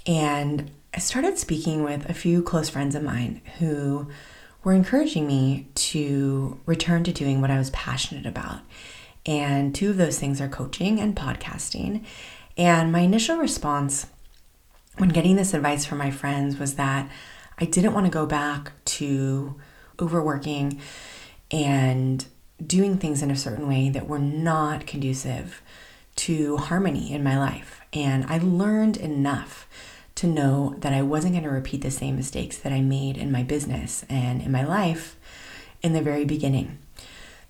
And 0.06 0.70
I 0.94 0.98
started 0.98 1.38
speaking 1.38 1.82
with 1.82 2.08
a 2.08 2.14
few 2.14 2.40
close 2.40 2.68
friends 2.68 2.94
of 2.94 3.02
mine 3.02 3.40
who 3.58 4.06
were 4.62 4.74
encouraging 4.74 5.26
me 5.26 5.66
to 5.74 6.60
return 6.66 7.02
to 7.02 7.12
doing 7.12 7.40
what 7.40 7.50
I 7.50 7.58
was 7.58 7.70
passionate 7.70 8.26
about. 8.26 8.60
And 9.26 9.74
two 9.74 9.90
of 9.90 9.96
those 9.96 10.20
things 10.20 10.40
are 10.40 10.48
coaching 10.48 11.00
and 11.00 11.16
podcasting. 11.16 12.04
And 12.56 12.92
my 12.92 13.00
initial 13.00 13.38
response 13.38 14.06
when 14.98 15.08
getting 15.08 15.34
this 15.34 15.52
advice 15.52 15.84
from 15.84 15.98
my 15.98 16.12
friends 16.12 16.60
was 16.60 16.74
that 16.74 17.10
I 17.58 17.64
didn't 17.64 17.94
want 17.94 18.06
to 18.06 18.12
go 18.12 18.24
back 18.24 18.70
to 18.84 19.56
overworking 19.98 20.80
and 21.50 22.24
doing 22.64 22.98
things 22.98 23.20
in 23.20 23.32
a 23.32 23.36
certain 23.36 23.66
way 23.66 23.88
that 23.88 24.06
were 24.06 24.20
not 24.20 24.86
conducive 24.86 25.60
to 26.16 26.56
harmony 26.56 27.12
in 27.12 27.24
my 27.24 27.36
life. 27.36 27.80
And 27.92 28.24
I 28.26 28.38
learned 28.38 28.96
enough 28.96 29.66
to 30.16 30.26
know 30.26 30.74
that 30.78 30.92
I 30.92 31.02
wasn't 31.02 31.34
going 31.34 31.44
to 31.44 31.50
repeat 31.50 31.82
the 31.82 31.90
same 31.90 32.16
mistakes 32.16 32.56
that 32.58 32.72
I 32.72 32.80
made 32.80 33.16
in 33.16 33.32
my 33.32 33.42
business 33.42 34.04
and 34.08 34.40
in 34.40 34.52
my 34.52 34.64
life 34.64 35.16
in 35.82 35.92
the 35.92 36.02
very 36.02 36.24
beginning. 36.24 36.78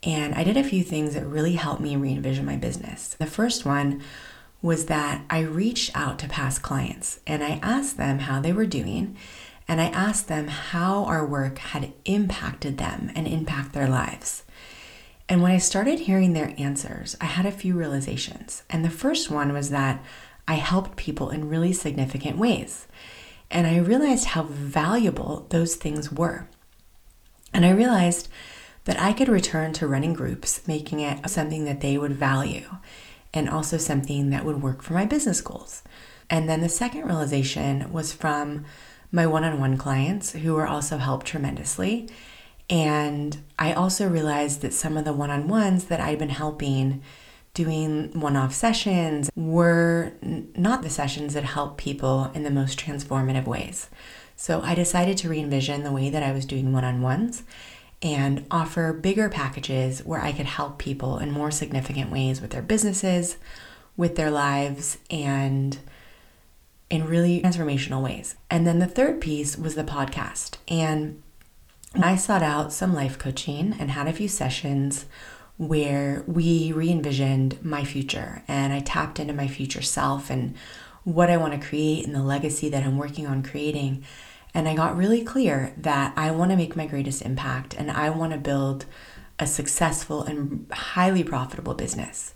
And 0.03 0.35
I 0.35 0.45
did 0.45 0.57
a 0.57 0.65
few 0.65 0.83
things 0.83 1.15
that 1.15 1.27
really 1.27 1.55
helped 1.55 1.81
me 1.81 1.97
re 1.97 2.13
envision 2.13 2.45
my 2.45 2.57
business. 2.57 3.15
The 3.15 3.27
first 3.27 3.65
one 3.65 4.03
was 4.61 4.87
that 4.87 5.23
I 5.29 5.41
reached 5.41 5.95
out 5.95 6.19
to 6.21 6.29
past 6.29 6.63
clients 6.63 7.21
and 7.27 7.45
I 7.45 7.59
asked 7.63 7.97
them 7.97 8.21
how 8.21 8.41
they 8.41 8.53
were 8.53 8.67
doing. 8.67 9.17
And 9.67 9.81
I 9.81 9.87
asked 9.87 10.29
them 10.29 10.49
how 10.49 11.05
our 11.05 11.25
work 11.25 11.59
had 11.59 11.93
impacted 12.05 12.77
them 12.77 13.11
and 13.15 13.27
impact 13.27 13.73
their 13.73 13.89
lives. 13.89 14.43
And 15.27 15.43
when 15.43 15.53
I 15.53 15.59
started 15.59 16.01
hearing 16.01 16.35
their 16.35 16.55
answers, 16.59 17.17
I 17.19 17.27
had 17.27 17.47
a 17.47 17.51
few 17.51 17.75
realizations. 17.75 18.63
And 18.69 18.85
the 18.85 18.91
first 18.91 19.31
one 19.31 19.55
was 19.55 19.71
that 19.71 20.05
I 20.47 20.55
helped 20.55 20.97
people 20.97 21.31
in 21.31 21.49
really 21.49 21.73
significant 21.73 22.39
ways. 22.39 22.87
And 23.51 23.67
I 23.67 23.79
realized 23.79 24.27
how 24.27 24.45
valuable 24.45 25.47
those 25.51 25.77
things 25.77 26.11
were. 26.11 26.49
And 27.53 27.65
I 27.65 27.71
realized 27.71 28.29
that 28.85 29.01
I 29.01 29.13
could 29.13 29.29
return 29.29 29.73
to 29.75 29.87
running 29.87 30.13
groups, 30.13 30.67
making 30.67 31.01
it 31.01 31.29
something 31.29 31.65
that 31.65 31.81
they 31.81 31.97
would 31.97 32.13
value 32.13 32.77
and 33.33 33.49
also 33.49 33.79
something 33.79 34.31
that 34.31 34.45
would 34.45 34.63
work 34.63 34.83
for 34.83 34.95
my 34.95 35.07
business 35.07 35.41
goals. 35.41 35.83
And 36.31 36.49
then 36.49 36.61
the 36.61 36.69
second 36.69 37.07
realization 37.07 37.93
was 37.93 38.13
from 38.13 38.65
my 39.11 39.27
one 39.27 39.45
on 39.45 39.61
one 39.61 39.77
clients 39.77 40.33
who 40.33 40.55
were 40.55 40.67
also 40.67 40.99
helped 40.99 41.27
tremendously. 41.27 42.09
And 42.69 43.39
I 43.59 43.73
also 43.73 44.09
realized 44.09 44.63
that 44.63 44.73
some 44.73 44.97
of 44.97 45.05
the 45.05 45.13
one 45.13 45.31
on 45.31 45.49
ones 45.49 45.85
that 45.87 46.01
I'd 46.01 46.19
been 46.19 46.31
helping 46.31 47.03
doing 47.55 48.11
one 48.19 48.37
off 48.37 48.53
sessions 48.53 49.31
were 49.37 50.13
not 50.23 50.83
the 50.83 50.91
sessions 50.91 51.35
that 51.35 51.45
help 51.45 51.79
people 51.79 52.31
in 52.35 52.43
the 52.43 52.51
most 52.51 52.79
transformative 52.79 53.47
ways. 53.47 53.89
So 54.37 54.61
I 54.63 54.75
decided 54.75 55.17
to 55.19 55.29
re 55.29 55.39
envision 55.39 55.85
the 55.85 55.93
way 55.93 56.11
that 56.11 56.23
I 56.23 56.33
was 56.33 56.45
doing 56.45 56.73
one 56.73 56.85
on 56.85 57.01
ones 57.01 57.45
and 58.03 58.45
offer 58.51 58.93
bigger 58.93 59.29
packages 59.29 60.05
where 60.05 60.21
I 60.21 60.33
could 60.33 60.47
help 60.47 60.79
people 60.79 61.19
in 61.19 61.31
more 61.31 61.51
significant 61.51 62.11
ways 62.11 62.41
with 62.41 62.51
their 62.51 62.61
businesses, 62.61 63.39
with 63.97 64.17
their 64.17 64.31
lives, 64.31 64.99
and 65.09 65.79
in 66.91 67.07
really 67.07 67.41
transformational 67.41 68.03
ways. 68.03 68.35
And 68.51 68.67
then 68.67 68.81
the 68.81 68.87
third 68.87 69.21
piece 69.21 69.57
was 69.57 69.75
the 69.75 69.85
podcast. 69.85 70.57
And 70.69 71.23
I 71.95 72.17
sought 72.17 72.43
out 72.43 72.73
some 72.73 72.93
life 72.93 73.19
coaching 73.19 73.75
and 73.79 73.93
had 73.93 74.09
a 74.09 74.13
few 74.13 74.29
sessions 74.29 75.07
where 75.57 76.25
we 76.27 76.73
re 76.73 76.91
envisioned 76.91 77.63
my 77.65 77.85
future 77.85 78.43
and 78.49 78.73
I 78.73 78.81
tapped 78.81 79.21
into 79.21 79.33
my 79.33 79.47
future 79.47 79.83
self 79.83 80.31
and 80.31 80.55
what 81.05 81.31
I 81.31 81.37
want 81.37 81.61
to 81.61 81.67
create 81.67 82.07
and 82.07 82.15
the 82.15 82.23
legacy 82.23 82.69
that 82.71 82.83
I'm 82.83 82.99
working 82.99 83.27
on 83.27 83.43
creating. 83.43 84.05
And 84.53 84.69
I 84.69 84.75
got 84.75 84.97
really 84.97 85.23
clear 85.23 85.75
that 85.77 86.13
I 86.17 86.31
want 86.31 86.51
to 86.51 86.57
make 86.57 86.77
my 86.77 86.87
greatest 86.87 87.23
impact 87.23 87.75
and 87.75 87.91
I 87.91 88.11
want 88.11 88.33
to 88.33 88.39
build 88.39 88.87
a 89.39 89.47
successful 89.47 90.23
and 90.23 90.67
highly 90.73 91.25
profitable 91.25 91.75
business. 91.75 92.35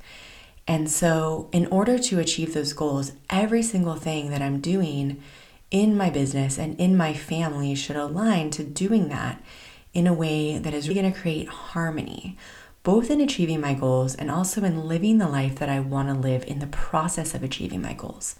And 0.66 0.90
so, 0.90 1.48
in 1.50 1.66
order 1.66 1.98
to 1.98 2.20
achieve 2.20 2.52
those 2.52 2.74
goals, 2.74 3.12
every 3.30 3.62
single 3.62 3.94
thing 3.94 4.30
that 4.30 4.42
I'm 4.42 4.60
doing 4.60 5.22
in 5.70 5.96
my 5.96 6.10
business 6.10 6.58
and 6.58 6.78
in 6.78 6.96
my 6.96 7.14
family 7.14 7.74
should 7.74 7.96
align 7.96 8.50
to 8.50 8.64
doing 8.64 9.08
that 9.08 9.42
in 9.94 10.06
a 10.06 10.12
way 10.12 10.58
that 10.58 10.74
is 10.74 10.88
really 10.88 11.00
going 11.00 11.12
to 11.12 11.18
create 11.18 11.48
harmony, 11.48 12.36
both 12.88 13.10
in 13.10 13.20
achieving 13.20 13.60
my 13.60 13.74
goals 13.74 14.14
and 14.14 14.30
also 14.30 14.64
in 14.64 14.88
living 14.88 15.18
the 15.18 15.28
life 15.28 15.56
that 15.56 15.68
I 15.68 15.78
want 15.78 16.08
to 16.08 16.14
live 16.14 16.42
in 16.46 16.58
the 16.58 16.66
process 16.66 17.34
of 17.34 17.42
achieving 17.42 17.82
my 17.82 17.92
goals. 17.92 18.36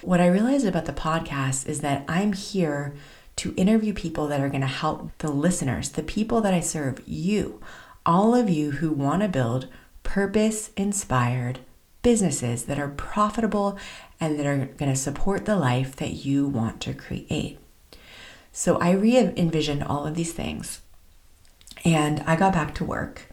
What 0.00 0.20
I 0.20 0.26
realized 0.26 0.66
about 0.66 0.86
the 0.86 0.92
podcast 0.92 1.68
is 1.68 1.82
that 1.82 2.04
I'm 2.08 2.32
here 2.32 2.94
to 3.36 3.54
interview 3.54 3.94
people 3.94 4.26
that 4.26 4.40
are 4.40 4.48
going 4.48 4.62
to 4.62 4.66
help 4.66 5.16
the 5.18 5.30
listeners, 5.30 5.90
the 5.90 6.02
people 6.02 6.40
that 6.40 6.52
I 6.52 6.58
serve, 6.58 7.00
you, 7.06 7.60
all 8.04 8.34
of 8.34 8.50
you 8.50 8.72
who 8.72 8.90
want 8.90 9.22
to 9.22 9.28
build 9.28 9.68
purpose 10.02 10.72
inspired 10.76 11.60
businesses 12.02 12.64
that 12.64 12.80
are 12.80 12.88
profitable 12.88 13.78
and 14.18 14.36
that 14.36 14.46
are 14.46 14.66
going 14.66 14.90
to 14.90 14.96
support 14.96 15.44
the 15.44 15.54
life 15.54 15.94
that 15.94 16.24
you 16.24 16.48
want 16.48 16.80
to 16.80 16.92
create. 16.92 17.60
So 18.50 18.78
I 18.78 18.90
re 18.90 19.16
envisioned 19.16 19.84
all 19.84 20.08
of 20.08 20.16
these 20.16 20.32
things 20.32 20.80
and 21.84 22.18
I 22.26 22.34
got 22.34 22.52
back 22.52 22.74
to 22.74 22.84
work. 22.84 23.28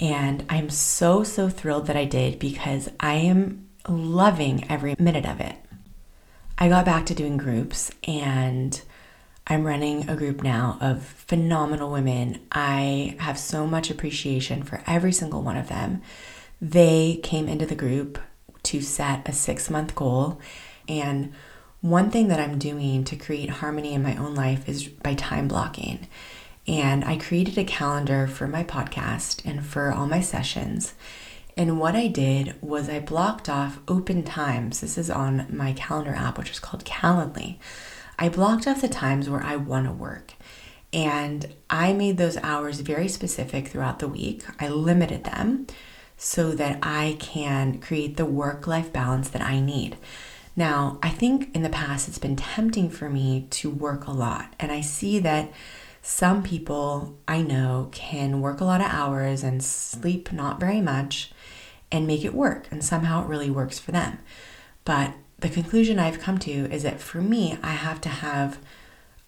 And 0.00 0.44
I'm 0.48 0.70
so, 0.70 1.24
so 1.24 1.48
thrilled 1.48 1.86
that 1.86 1.96
I 1.96 2.04
did 2.04 2.38
because 2.38 2.88
I 3.00 3.14
am 3.14 3.68
loving 3.88 4.70
every 4.70 4.94
minute 4.98 5.26
of 5.26 5.40
it. 5.40 5.56
I 6.56 6.68
got 6.68 6.84
back 6.84 7.06
to 7.06 7.14
doing 7.14 7.36
groups 7.36 7.90
and 8.06 8.80
I'm 9.46 9.64
running 9.64 10.08
a 10.08 10.16
group 10.16 10.42
now 10.42 10.76
of 10.80 11.02
phenomenal 11.02 11.90
women. 11.90 12.40
I 12.52 13.16
have 13.20 13.38
so 13.38 13.66
much 13.66 13.90
appreciation 13.90 14.62
for 14.62 14.82
every 14.86 15.12
single 15.12 15.42
one 15.42 15.56
of 15.56 15.68
them 15.68 16.02
they 16.60 17.20
came 17.22 17.48
into 17.48 17.66
the 17.66 17.74
group 17.74 18.18
to 18.64 18.80
set 18.80 19.28
a 19.28 19.32
six 19.32 19.70
month 19.70 19.94
goal. 19.94 20.40
And 20.88 21.32
one 21.80 22.10
thing 22.10 22.28
that 22.28 22.40
I'm 22.40 22.58
doing 22.58 23.04
to 23.04 23.16
create 23.16 23.50
harmony 23.50 23.94
in 23.94 24.02
my 24.02 24.16
own 24.16 24.34
life 24.34 24.68
is 24.68 24.88
by 24.88 25.14
time 25.14 25.48
blocking. 25.48 26.08
And 26.68 27.02
I 27.04 27.16
created 27.16 27.56
a 27.56 27.64
calendar 27.64 28.26
for 28.26 28.46
my 28.46 28.62
podcast 28.62 29.40
and 29.44 29.64
for 29.64 29.90
all 29.90 30.06
my 30.06 30.20
sessions. 30.20 30.92
And 31.56 31.80
what 31.80 31.96
I 31.96 32.06
did 32.06 32.54
was 32.60 32.88
I 32.88 33.00
blocked 33.00 33.48
off 33.48 33.80
open 33.88 34.22
times. 34.22 34.80
This 34.80 34.98
is 34.98 35.10
on 35.10 35.46
my 35.50 35.72
calendar 35.72 36.14
app, 36.14 36.36
which 36.36 36.50
is 36.50 36.60
called 36.60 36.84
Calendly. 36.84 37.56
I 38.18 38.28
blocked 38.28 38.66
off 38.68 38.82
the 38.82 38.88
times 38.88 39.30
where 39.30 39.42
I 39.42 39.56
want 39.56 39.86
to 39.86 39.92
work. 39.92 40.34
And 40.92 41.54
I 41.70 41.94
made 41.94 42.18
those 42.18 42.36
hours 42.38 42.80
very 42.80 43.08
specific 43.08 43.68
throughout 43.68 43.98
the 43.98 44.08
week. 44.08 44.44
I 44.60 44.68
limited 44.68 45.24
them 45.24 45.66
so 46.18 46.52
that 46.52 46.78
I 46.82 47.16
can 47.18 47.80
create 47.80 48.16
the 48.16 48.26
work 48.26 48.66
life 48.66 48.92
balance 48.92 49.28
that 49.30 49.42
I 49.42 49.60
need. 49.60 49.96
Now, 50.54 50.98
I 51.02 51.10
think 51.10 51.54
in 51.54 51.62
the 51.62 51.68
past 51.68 52.08
it's 52.08 52.18
been 52.18 52.36
tempting 52.36 52.90
for 52.90 53.08
me 53.08 53.46
to 53.50 53.70
work 53.70 54.06
a 54.06 54.12
lot, 54.12 54.52
and 54.58 54.72
I 54.72 54.80
see 54.80 55.20
that 55.20 55.52
some 56.02 56.42
people 56.42 57.18
I 57.26 57.42
know 57.42 57.88
can 57.92 58.40
work 58.40 58.60
a 58.60 58.64
lot 58.64 58.80
of 58.80 58.88
hours 58.90 59.42
and 59.42 59.62
sleep 59.62 60.32
not 60.32 60.60
very 60.60 60.80
much 60.80 61.32
and 61.90 62.06
make 62.06 62.24
it 62.24 62.34
work, 62.34 62.68
and 62.70 62.84
somehow 62.84 63.24
it 63.24 63.28
really 63.28 63.50
works 63.50 63.78
for 63.78 63.92
them. 63.92 64.18
But 64.84 65.14
the 65.38 65.48
conclusion 65.48 65.98
I've 65.98 66.20
come 66.20 66.38
to 66.38 66.50
is 66.50 66.82
that 66.82 67.00
for 67.00 67.20
me, 67.20 67.58
I 67.62 67.72
have 67.72 68.00
to 68.02 68.08
have 68.08 68.58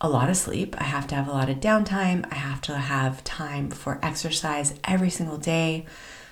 a 0.00 0.08
lot 0.08 0.30
of 0.30 0.36
sleep. 0.36 0.74
I 0.78 0.84
have 0.84 1.06
to 1.08 1.14
have 1.14 1.28
a 1.28 1.32
lot 1.32 1.50
of 1.50 1.58
downtime. 1.60 2.26
I 2.30 2.36
have 2.36 2.60
to 2.62 2.76
have 2.76 3.22
time 3.24 3.70
for 3.70 3.98
exercise 4.02 4.74
every 4.84 5.10
single 5.10 5.36
day 5.36 5.86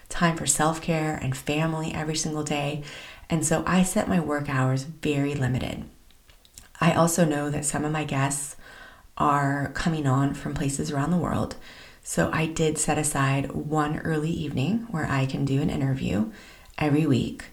time 0.09 0.37
for 0.37 0.47
self 0.47 0.81
care 0.81 1.17
and 1.17 1.37
family 1.37 1.93
every 1.93 2.17
single 2.17 2.43
day. 2.43 2.83
And 3.31 3.45
so 3.45 3.63
I 3.67 3.83
set 3.83 4.09
my 4.09 4.21
work 4.21 4.49
hours 4.49 4.85
very 4.85 5.35
limited. 5.35 5.85
I 6.81 6.93
also 6.93 7.25
know 7.25 7.51
that 7.51 7.65
some 7.65 7.85
of 7.85 7.93
my 7.93 8.05
guests 8.05 8.57
are 9.19 9.73
coming 9.75 10.07
on 10.07 10.33
from 10.33 10.55
places 10.55 10.91
around 10.91 11.11
the 11.11 11.19
world. 11.19 11.57
So 12.03 12.31
I 12.33 12.47
did 12.47 12.79
set 12.79 12.97
aside 12.97 13.53
one 13.53 13.99
early 13.99 14.31
evening 14.31 14.87
where 14.91 15.07
I 15.07 15.27
can 15.27 15.45
do 15.45 15.61
an 15.61 15.69
interview 15.69 16.31
every 16.79 17.05
week. 17.05 17.45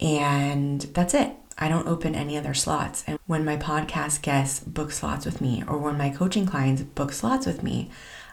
And 0.00 0.80
that's 0.80 1.14
it. 1.14 1.36
I 1.56 1.68
don't 1.68 1.86
open 1.86 2.16
any 2.16 2.36
other 2.36 2.54
slots. 2.54 3.04
And 3.06 3.18
when 3.26 3.44
my 3.44 3.56
podcast 3.56 4.22
guests 4.22 4.58
book 4.58 4.90
slots 4.90 5.24
with 5.24 5.40
me, 5.40 5.62
or 5.68 5.78
when 5.78 5.96
my 5.96 6.10
coaching 6.10 6.46
clients 6.46 6.82
book 6.82 7.12
slots 7.12 7.46
with 7.46 7.62
me, 7.62 7.90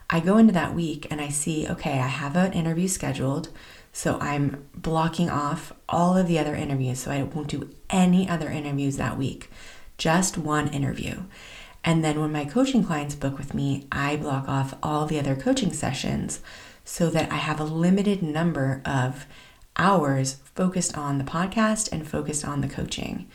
I 0.10 0.20
go 0.20 0.38
into 0.38 0.54
that 0.54 0.74
week 0.74 1.08
and 1.12 1.22
I 1.22 1.30
see, 1.30 1.68
okay, 1.68 2.00
I 2.00 2.08
have 2.08 2.36
an 2.36 2.54
interview 2.54 2.88
scheduled. 2.88 3.50
So 3.94 4.18
I'm 4.20 4.68
blocking 4.74 5.30
off 5.30 5.74
all 5.88 6.18
of 6.18 6.28
the 6.28 6.40
other 6.40 6.56
interviews. 6.56 7.00
So 7.00 7.12
I 7.12 7.24
won't 7.24 7.50
do 7.50 7.70
any 7.90 8.28
other 8.28 8.50
interviews 8.50 8.98
that 8.98 9.18
week, 9.18 9.52
just 9.98 10.38
one 10.38 10.68
interview. 10.70 11.24
And 11.84 12.04
then 12.04 12.20
when 12.20 12.32
my 12.32 12.46
coaching 12.46 12.84
clients 12.84 13.16
book 13.16 13.38
with 13.38 13.54
me, 13.54 13.88
I 13.92 14.16
block 14.16 14.48
off 14.48 14.76
all 14.84 15.06
the 15.06 15.20
other 15.20 15.36
coaching 15.36 15.74
sessions 15.74 16.42
so 16.86 17.10
that 17.10 17.32
I 17.32 17.36
have 17.38 17.60
a 17.60 17.64
limited 17.64 18.22
number 18.22 18.82
of 18.86 19.26
hours 19.78 20.38
focused 20.56 20.98
on 20.98 21.18
the 21.18 21.24
podcast 21.24 21.92
and 21.92 22.08
focused 22.08 22.46
on 22.46 22.62
the 22.62 22.68
coaching. 22.68 23.28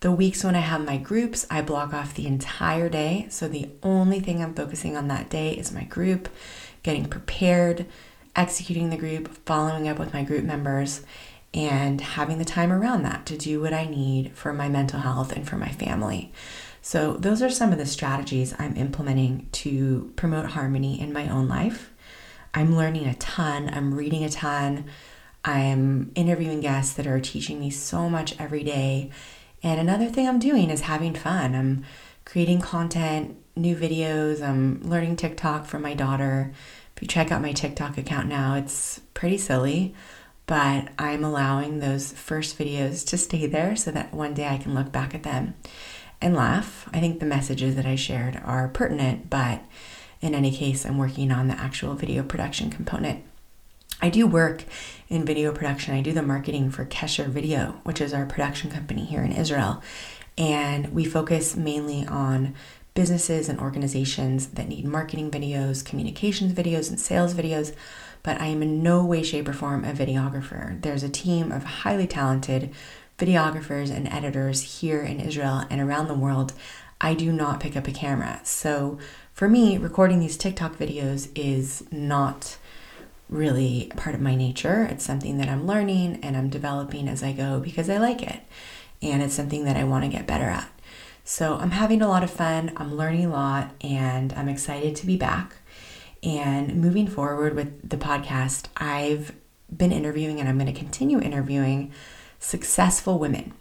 The 0.00 0.10
weeks 0.10 0.42
when 0.42 0.56
I 0.56 0.60
have 0.60 0.84
my 0.84 0.96
groups, 0.96 1.46
I 1.50 1.62
block 1.62 1.94
off 1.94 2.14
the 2.14 2.26
entire 2.26 2.88
day. 2.88 3.26
So 3.30 3.48
the 3.48 3.70
only 3.82 4.20
thing 4.20 4.42
I'm 4.42 4.54
focusing 4.54 4.96
on 4.96 5.08
that 5.08 5.30
day 5.30 5.52
is 5.52 5.72
my 5.72 5.84
group, 5.84 6.28
getting 6.82 7.06
prepared, 7.06 7.86
executing 8.34 8.90
the 8.90 8.96
group, 8.96 9.28
following 9.46 9.88
up 9.88 9.98
with 9.98 10.12
my 10.12 10.24
group 10.24 10.44
members. 10.44 11.02
and 11.54 12.00
having 12.00 12.38
the 12.38 12.44
time 12.44 12.72
around 12.72 13.04
that 13.04 13.24
to 13.26 13.38
do 13.38 13.60
what 13.60 13.72
I 13.72 13.86
need 13.86 14.32
for 14.32 14.52
my 14.52 14.68
mental 14.68 15.00
health 15.00 15.32
and 15.32 15.48
for 15.48 15.56
my 15.56 15.68
family. 15.68 16.32
So, 16.86 17.14
those 17.14 17.40
are 17.40 17.48
some 17.48 17.72
of 17.72 17.78
the 17.78 17.86
strategies 17.86 18.54
I'm 18.58 18.76
implementing 18.76 19.48
to 19.52 20.12
promote 20.16 20.50
harmony 20.50 21.00
in 21.00 21.14
my 21.14 21.30
own 21.30 21.48
life. 21.48 21.90
I'm 22.52 22.76
learning 22.76 23.06
a 23.06 23.14
ton, 23.14 23.70
I'm 23.72 23.94
reading 23.94 24.22
a 24.22 24.28
ton, 24.28 24.84
I'm 25.46 26.12
interviewing 26.14 26.60
guests 26.60 26.92
that 26.96 27.06
are 27.06 27.20
teaching 27.20 27.58
me 27.58 27.70
so 27.70 28.10
much 28.10 28.38
every 28.38 28.62
day. 28.62 29.10
And 29.62 29.80
another 29.80 30.10
thing 30.10 30.28
I'm 30.28 30.38
doing 30.38 30.68
is 30.68 30.82
having 30.82 31.14
fun. 31.14 31.54
I'm 31.54 31.84
creating 32.26 32.60
content, 32.60 33.38
new 33.56 33.74
videos, 33.76 34.42
I'm 34.42 34.82
learning 34.82 35.16
TikTok 35.16 35.64
from 35.64 35.80
my 35.80 35.94
daughter. 35.94 36.52
If 36.94 37.02
you 37.02 37.08
check 37.08 37.32
out 37.32 37.40
my 37.40 37.52
TikTok 37.52 37.96
account 37.96 38.28
now, 38.28 38.56
it's 38.56 39.00
pretty 39.14 39.38
silly, 39.38 39.94
but 40.44 40.90
I'm 40.98 41.24
allowing 41.24 41.78
those 41.78 42.12
first 42.12 42.58
videos 42.58 43.06
to 43.06 43.16
stay 43.16 43.46
there 43.46 43.74
so 43.74 43.90
that 43.90 44.12
one 44.12 44.34
day 44.34 44.48
I 44.48 44.58
can 44.58 44.74
look 44.74 44.92
back 44.92 45.14
at 45.14 45.22
them 45.22 45.54
and 46.24 46.34
laugh. 46.34 46.88
I 46.92 47.00
think 47.00 47.20
the 47.20 47.26
messages 47.26 47.76
that 47.76 47.84
I 47.84 47.96
shared 47.96 48.40
are 48.46 48.68
pertinent, 48.68 49.28
but 49.28 49.62
in 50.22 50.34
any 50.34 50.50
case, 50.50 50.86
I'm 50.86 50.96
working 50.96 51.30
on 51.30 51.48
the 51.48 51.60
actual 51.60 51.94
video 51.94 52.22
production 52.22 52.70
component. 52.70 53.22
I 54.00 54.08
do 54.08 54.26
work 54.26 54.64
in 55.10 55.26
video 55.26 55.52
production. 55.52 55.94
I 55.94 56.00
do 56.00 56.12
the 56.12 56.22
marketing 56.22 56.70
for 56.70 56.86
Kesher 56.86 57.26
Video, 57.26 57.80
which 57.82 58.00
is 58.00 58.14
our 58.14 58.24
production 58.24 58.70
company 58.70 59.04
here 59.04 59.22
in 59.22 59.32
Israel. 59.32 59.82
And 60.38 60.94
we 60.94 61.04
focus 61.04 61.56
mainly 61.56 62.06
on 62.06 62.54
businesses 62.94 63.50
and 63.50 63.60
organizations 63.60 64.46
that 64.48 64.68
need 64.68 64.86
marketing 64.86 65.30
videos, 65.30 65.84
communications 65.84 66.54
videos, 66.54 66.88
and 66.88 66.98
sales 66.98 67.34
videos. 67.34 67.74
But 68.22 68.40
I 68.40 68.46
am 68.46 68.62
in 68.62 68.82
no 68.82 69.04
way, 69.04 69.22
shape, 69.22 69.46
or 69.46 69.52
form 69.52 69.84
a 69.84 69.92
videographer. 69.92 70.80
There's 70.80 71.02
a 71.02 71.10
team 71.10 71.52
of 71.52 71.64
highly 71.64 72.06
talented 72.06 72.70
videographers 73.18 73.90
and 73.90 74.08
editors 74.08 74.80
here 74.80 75.02
in 75.02 75.20
Israel 75.20 75.64
and 75.70 75.80
around 75.80 76.08
the 76.08 76.14
world. 76.14 76.52
I 77.00 77.14
do 77.14 77.32
not 77.32 77.60
pick 77.60 77.76
up 77.76 77.86
a 77.86 77.92
camera. 77.92 78.40
So 78.44 78.98
for 79.32 79.48
me, 79.48 79.76
recording 79.78 80.20
these 80.20 80.36
TikTok 80.36 80.76
videos 80.76 81.28
is 81.34 81.84
not 81.90 82.56
really 83.28 83.90
part 83.96 84.14
of 84.14 84.20
my 84.20 84.34
nature. 84.34 84.86
It's 84.90 85.04
something 85.04 85.38
that 85.38 85.48
I'm 85.48 85.66
learning 85.66 86.20
and 86.22 86.36
I'm 86.36 86.48
developing 86.48 87.08
as 87.08 87.22
I 87.22 87.32
go 87.32 87.60
because 87.60 87.90
I 87.90 87.98
like 87.98 88.22
it. 88.22 88.40
And 89.02 89.22
it's 89.22 89.34
something 89.34 89.64
that 89.64 89.76
I 89.76 89.84
want 89.84 90.04
to 90.04 90.10
get 90.10 90.26
better 90.26 90.44
at. 90.44 90.70
So 91.24 91.56
I'm 91.56 91.70
having 91.70 92.02
a 92.02 92.08
lot 92.08 92.22
of 92.22 92.30
fun. 92.30 92.72
I'm 92.76 92.94
learning 92.94 93.26
a 93.26 93.30
lot 93.30 93.70
and 93.80 94.32
I'm 94.34 94.48
excited 94.48 94.94
to 94.96 95.06
be 95.06 95.16
back. 95.16 95.56
And 96.22 96.76
moving 96.76 97.06
forward 97.06 97.54
with 97.54 97.88
the 97.88 97.96
podcast, 97.96 98.66
I've 98.76 99.32
been 99.74 99.92
interviewing 99.92 100.40
and 100.40 100.48
I'm 100.48 100.58
going 100.58 100.72
to 100.72 100.78
continue 100.78 101.20
interviewing 101.20 101.92
successful 102.44 103.18
women. 103.18 103.54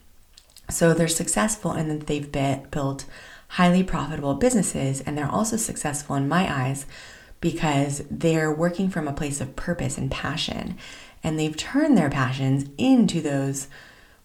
So 0.70 0.94
they're 0.94 1.08
successful 1.08 1.74
in 1.74 1.88
that 1.88 2.08
they've 2.08 2.32
built 2.70 3.06
highly 3.50 3.84
profitable 3.84 4.36
businesses 4.36 5.02
and 5.02 5.18
they're 5.18 5.30
also 5.30 5.58
successful 5.58 6.16
in 6.16 6.28
my 6.28 6.52
eyes 6.52 6.86
because 7.40 8.04
they're 8.10 8.54
working 8.54 8.90
from 8.90 9.08
a 9.08 9.14
place 9.14 9.40
of 9.40 9.56
purpose 9.56 9.98
and 9.98 10.12
passion 10.12 10.78
and 11.24 11.40
they've 11.40 11.56
turned 11.56 11.98
their 11.98 12.10
passions 12.10 12.70
into 12.78 13.22
those 13.22 13.68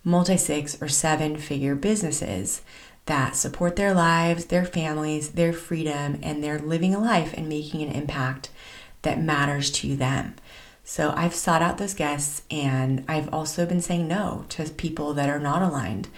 multi 0.02 0.36
six 0.36 0.80
or 0.82 0.88
seven 0.88 1.36
figure 1.36 1.74
businesses 1.74 2.62
that 3.06 3.36
support 3.36 3.76
their 3.76 3.94
lives, 3.94 4.46
their 4.46 4.64
families, 4.64 5.30
their 5.30 5.52
freedom, 5.52 6.18
and 6.22 6.42
they're 6.42 6.58
living 6.58 6.94
a 6.94 7.00
life 7.00 7.32
and 7.34 7.48
making 7.48 7.82
an 7.82 7.92
impact 7.92 8.50
that 9.02 9.20
matters 9.20 9.70
to 9.70 9.96
them. 9.96 10.34
So 10.88 11.12
I've 11.14 11.34
sought 11.34 11.60
out 11.60 11.76
those 11.76 11.92
guests 11.92 12.40
and 12.50 13.04
I've 13.06 13.30
also 13.32 13.66
been 13.66 13.82
saying 13.82 14.08
no 14.08 14.46
to 14.48 14.64
people 14.70 15.12
that 15.12 15.28
are 15.28 15.38
not 15.38 15.60
aligned 15.60 16.08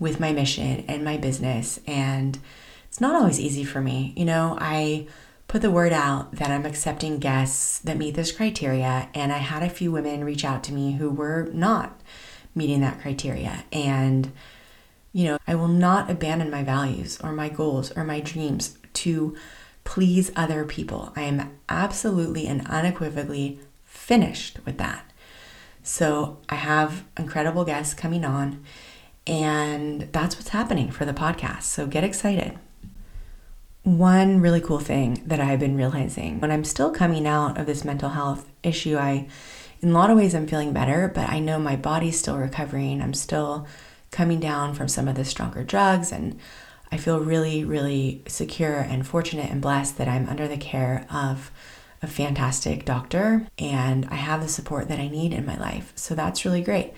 with 0.00 0.18
my 0.18 0.32
mission 0.32 0.84
and 0.88 1.04
my 1.04 1.16
business. 1.16 1.78
And 1.86 2.36
it's 2.88 3.00
not 3.00 3.14
always 3.14 3.38
easy 3.38 3.62
for 3.62 3.80
me. 3.80 4.12
You 4.16 4.24
know, 4.24 4.58
I 4.60 5.06
put 5.46 5.62
the 5.62 5.70
word 5.70 5.92
out 5.92 6.32
that 6.32 6.50
I'm 6.50 6.66
accepting 6.66 7.20
guests 7.20 7.78
that 7.78 7.98
meet 7.98 8.16
this 8.16 8.32
criteria. 8.32 9.08
And 9.14 9.32
I 9.32 9.38
had 9.38 9.62
a 9.62 9.70
few 9.70 9.92
women 9.92 10.24
reach 10.24 10.44
out 10.44 10.64
to 10.64 10.74
me 10.74 10.94
who 10.94 11.08
were 11.08 11.48
not 11.52 12.00
meeting 12.52 12.80
that 12.80 13.00
criteria. 13.00 13.62
And, 13.72 14.32
you 15.12 15.26
know, 15.26 15.38
I 15.46 15.54
will 15.54 15.68
not 15.68 16.10
abandon 16.10 16.50
my 16.50 16.64
values 16.64 17.20
or 17.22 17.30
my 17.30 17.48
goals 17.48 17.92
or 17.92 18.02
my 18.02 18.18
dreams 18.18 18.76
to 18.94 19.36
please 19.84 20.32
other 20.34 20.64
people. 20.64 21.12
I 21.14 21.22
am 21.22 21.56
absolutely 21.68 22.48
and 22.48 22.66
unequivocally 22.66 23.60
finished 24.06 24.60
with 24.64 24.78
that. 24.78 25.10
So 25.82 26.38
I 26.48 26.54
have 26.54 27.04
incredible 27.18 27.64
guests 27.64 27.92
coming 27.92 28.24
on, 28.24 28.62
and 29.26 30.02
that's 30.12 30.36
what's 30.36 30.50
happening 30.50 30.92
for 30.92 31.04
the 31.04 31.12
podcast. 31.12 31.62
So 31.62 31.88
get 31.88 32.04
excited. 32.04 32.56
One 33.82 34.40
really 34.40 34.60
cool 34.60 34.78
thing 34.78 35.24
that 35.26 35.40
I've 35.40 35.58
been 35.58 35.76
realizing 35.76 36.38
when 36.38 36.52
I'm 36.52 36.62
still 36.62 36.92
coming 36.92 37.26
out 37.26 37.58
of 37.58 37.66
this 37.66 37.84
mental 37.84 38.10
health 38.10 38.48
issue, 38.62 38.96
I, 38.96 39.26
in 39.80 39.90
a 39.90 39.92
lot 39.92 40.10
of 40.10 40.16
ways, 40.16 40.36
I'm 40.36 40.46
feeling 40.46 40.72
better, 40.72 41.10
but 41.12 41.28
I 41.28 41.40
know 41.40 41.58
my 41.58 41.74
body's 41.74 42.16
still 42.16 42.36
recovering. 42.36 43.02
I'm 43.02 43.14
still 43.14 43.66
coming 44.12 44.38
down 44.38 44.74
from 44.74 44.86
some 44.86 45.08
of 45.08 45.16
the 45.16 45.24
stronger 45.24 45.64
drugs, 45.64 46.12
and 46.12 46.38
I 46.92 46.96
feel 46.96 47.18
really, 47.18 47.64
really 47.64 48.22
secure 48.28 48.78
and 48.78 49.04
fortunate 49.04 49.50
and 49.50 49.60
blessed 49.60 49.98
that 49.98 50.06
I'm 50.06 50.28
under 50.28 50.46
the 50.46 50.56
care 50.56 51.08
of 51.10 51.50
a 52.06 52.08
fantastic 52.08 52.84
doctor 52.84 53.46
and 53.58 54.06
I 54.06 54.14
have 54.14 54.40
the 54.40 54.48
support 54.48 54.88
that 54.88 55.00
I 55.00 55.08
need 55.08 55.32
in 55.32 55.44
my 55.44 55.56
life. 55.56 55.92
So 55.96 56.14
that's 56.14 56.44
really 56.44 56.62
great. 56.62 56.92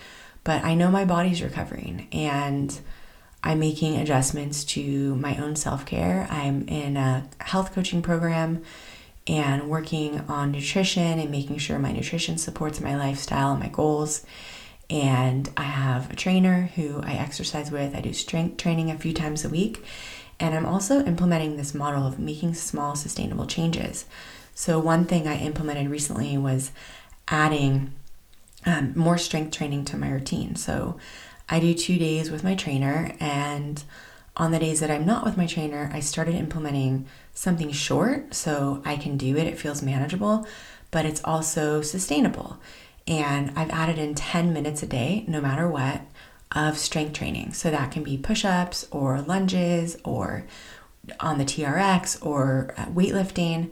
But 0.44 0.62
I 0.64 0.74
know 0.74 0.90
my 0.90 1.04
body's 1.04 1.42
recovering 1.42 2.08
and 2.12 2.78
I'm 3.42 3.58
making 3.58 3.96
adjustments 3.96 4.64
to 4.64 5.16
my 5.16 5.36
own 5.38 5.56
self 5.56 5.86
care. 5.86 6.28
I'm 6.30 6.68
in 6.68 6.96
a 6.96 7.26
health 7.40 7.72
coaching 7.72 8.02
program 8.02 8.62
and 9.26 9.68
working 9.70 10.20
on 10.28 10.52
nutrition 10.52 11.18
and 11.18 11.30
making 11.30 11.58
sure 11.58 11.78
my 11.78 11.92
nutrition 11.92 12.36
supports 12.36 12.80
my 12.80 12.94
lifestyle 12.94 13.52
and 13.52 13.60
my 13.60 13.68
goals. 13.68 14.24
And 14.90 15.48
I 15.56 15.64
have 15.64 16.10
a 16.10 16.16
trainer 16.16 16.70
who 16.74 17.00
I 17.02 17.12
exercise 17.12 17.70
with. 17.70 17.94
I 17.94 18.00
do 18.00 18.12
strength 18.12 18.58
training 18.58 18.90
a 18.90 18.98
few 18.98 19.14
times 19.14 19.44
a 19.44 19.48
week. 19.48 19.84
And 20.40 20.54
I'm 20.54 20.66
also 20.66 21.04
implementing 21.04 21.56
this 21.56 21.74
model 21.74 22.06
of 22.06 22.18
making 22.18 22.54
small, 22.54 22.94
sustainable 22.94 23.46
changes. 23.46 24.04
So, 24.58 24.80
one 24.80 25.04
thing 25.04 25.28
I 25.28 25.38
implemented 25.38 25.88
recently 25.88 26.36
was 26.36 26.72
adding 27.28 27.92
um, 28.66 28.92
more 28.96 29.16
strength 29.16 29.56
training 29.56 29.84
to 29.84 29.96
my 29.96 30.10
routine. 30.10 30.56
So, 30.56 30.98
I 31.48 31.60
do 31.60 31.72
two 31.74 31.96
days 31.96 32.32
with 32.32 32.42
my 32.42 32.56
trainer, 32.56 33.14
and 33.20 33.80
on 34.36 34.50
the 34.50 34.58
days 34.58 34.80
that 34.80 34.90
I'm 34.90 35.06
not 35.06 35.24
with 35.24 35.36
my 35.36 35.46
trainer, 35.46 35.88
I 35.94 36.00
started 36.00 36.34
implementing 36.34 37.06
something 37.34 37.70
short 37.70 38.34
so 38.34 38.82
I 38.84 38.96
can 38.96 39.16
do 39.16 39.36
it. 39.36 39.46
It 39.46 39.60
feels 39.60 39.80
manageable, 39.80 40.44
but 40.90 41.06
it's 41.06 41.22
also 41.22 41.80
sustainable. 41.80 42.58
And 43.06 43.52
I've 43.56 43.70
added 43.70 43.96
in 43.96 44.16
10 44.16 44.52
minutes 44.52 44.82
a 44.82 44.86
day, 44.86 45.24
no 45.28 45.40
matter 45.40 45.68
what, 45.68 46.00
of 46.50 46.78
strength 46.78 47.12
training. 47.12 47.52
So 47.52 47.70
that 47.70 47.92
can 47.92 48.02
be 48.02 48.18
push 48.18 48.44
ups 48.44 48.88
or 48.90 49.20
lunges 49.20 49.96
or 50.02 50.46
on 51.20 51.38
the 51.38 51.44
TRX 51.44 52.26
or 52.26 52.74
uh, 52.76 52.86
weightlifting. 52.86 53.70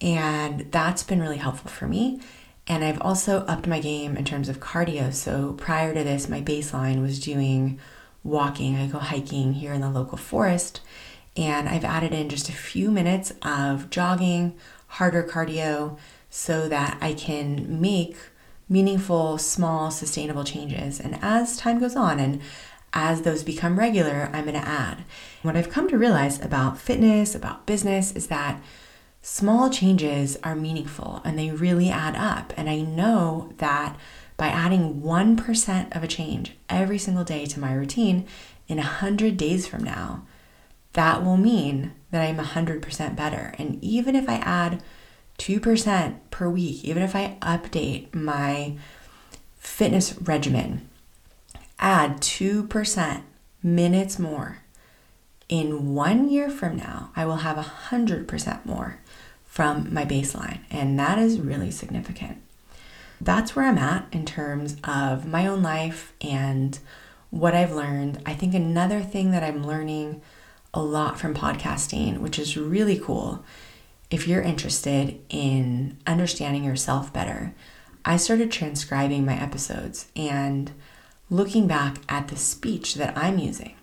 And 0.00 0.70
that's 0.72 1.02
been 1.02 1.20
really 1.20 1.36
helpful 1.36 1.70
for 1.70 1.86
me. 1.86 2.20
And 2.66 2.84
I've 2.84 3.00
also 3.00 3.40
upped 3.46 3.66
my 3.66 3.80
game 3.80 4.16
in 4.16 4.24
terms 4.24 4.48
of 4.48 4.60
cardio. 4.60 5.12
So 5.12 5.54
prior 5.54 5.92
to 5.92 6.04
this, 6.04 6.28
my 6.28 6.40
baseline 6.40 7.02
was 7.02 7.20
doing 7.20 7.78
walking. 8.22 8.76
I 8.76 8.86
go 8.86 8.98
hiking 8.98 9.54
here 9.54 9.72
in 9.72 9.80
the 9.80 9.90
local 9.90 10.18
forest. 10.18 10.80
And 11.36 11.68
I've 11.68 11.84
added 11.84 12.12
in 12.12 12.28
just 12.28 12.48
a 12.48 12.52
few 12.52 12.90
minutes 12.90 13.32
of 13.42 13.90
jogging, 13.90 14.54
harder 14.88 15.22
cardio, 15.22 15.98
so 16.28 16.68
that 16.68 16.96
I 17.00 17.12
can 17.12 17.80
make 17.80 18.16
meaningful, 18.68 19.36
small, 19.36 19.90
sustainable 19.90 20.44
changes. 20.44 21.00
And 21.00 21.18
as 21.20 21.56
time 21.56 21.80
goes 21.80 21.96
on 21.96 22.20
and 22.20 22.40
as 22.92 23.22
those 23.22 23.42
become 23.42 23.78
regular, 23.78 24.30
I'm 24.32 24.44
going 24.44 24.60
to 24.60 24.68
add. 24.68 25.04
What 25.42 25.56
I've 25.56 25.70
come 25.70 25.88
to 25.88 25.98
realize 25.98 26.40
about 26.40 26.78
fitness, 26.78 27.34
about 27.34 27.66
business, 27.66 28.12
is 28.12 28.28
that 28.28 28.60
small 29.22 29.70
changes 29.70 30.36
are 30.42 30.54
meaningful 30.54 31.20
and 31.24 31.38
they 31.38 31.50
really 31.50 31.90
add 31.90 32.16
up. 32.16 32.52
And 32.56 32.68
I 32.68 32.80
know 32.80 33.52
that 33.58 33.96
by 34.36 34.48
adding 34.48 35.02
1% 35.02 35.96
of 35.96 36.02
a 36.02 36.08
change 36.08 36.52
every 36.68 36.98
single 36.98 37.24
day 37.24 37.44
to 37.46 37.60
my 37.60 37.72
routine 37.74 38.26
in 38.68 38.78
100 38.78 39.36
days 39.36 39.66
from 39.66 39.84
now, 39.84 40.24
that 40.94 41.22
will 41.22 41.36
mean 41.36 41.92
that 42.10 42.26
I'm 42.26 42.38
100% 42.38 43.16
better. 43.16 43.54
And 43.58 43.82
even 43.84 44.16
if 44.16 44.28
I 44.28 44.36
add 44.36 44.82
2% 45.38 46.16
per 46.30 46.48
week, 46.48 46.84
even 46.84 47.02
if 47.02 47.14
I 47.14 47.36
update 47.42 48.14
my 48.14 48.76
fitness 49.58 50.16
regimen, 50.20 50.88
add 51.78 52.20
2% 52.20 53.22
minutes 53.62 54.18
more, 54.18 54.59
in 55.50 55.94
one 55.94 56.30
year 56.30 56.48
from 56.48 56.76
now, 56.76 57.10
I 57.16 57.26
will 57.26 57.38
have 57.38 57.56
100% 57.56 58.64
more 58.64 59.00
from 59.44 59.92
my 59.92 60.04
baseline. 60.04 60.60
And 60.70 60.98
that 60.98 61.18
is 61.18 61.40
really 61.40 61.72
significant. 61.72 62.38
that's 63.20 63.54
where 63.54 63.66
I'm 63.66 63.76
at 63.76 64.06
in 64.12 64.24
terms 64.24 64.76
of 64.82 65.26
my 65.26 65.46
own 65.46 65.62
life 65.62 66.14
and 66.22 66.78
what 67.28 67.54
I've 67.54 67.72
learned. 67.72 68.22
I 68.24 68.32
think 68.32 68.54
another 68.54 69.02
thing 69.02 69.30
that 69.32 69.42
I'm 69.42 69.66
learning 69.66 70.22
a 70.72 70.82
lot 70.82 71.18
from 71.18 71.34
podcasting, 71.34 72.18
which 72.18 72.38
is 72.38 72.56
really 72.56 72.98
cool 72.98 73.44
if 74.10 74.26
you're 74.26 74.40
interested 74.40 75.20
in 75.28 75.98
understanding 76.06 76.64
yourself 76.64 77.12
better. 77.12 77.52
I 78.04 78.16
started 78.16 78.50
transcribing 78.50 79.26
my 79.26 79.34
episodes 79.34 80.06
and 80.16 80.72
looking 81.28 81.66
back 81.66 81.98
at 82.08 82.28
the 82.28 82.36
speech 82.36 82.94
that 82.94 83.18
I'm 83.18 83.38
using. 83.38 83.74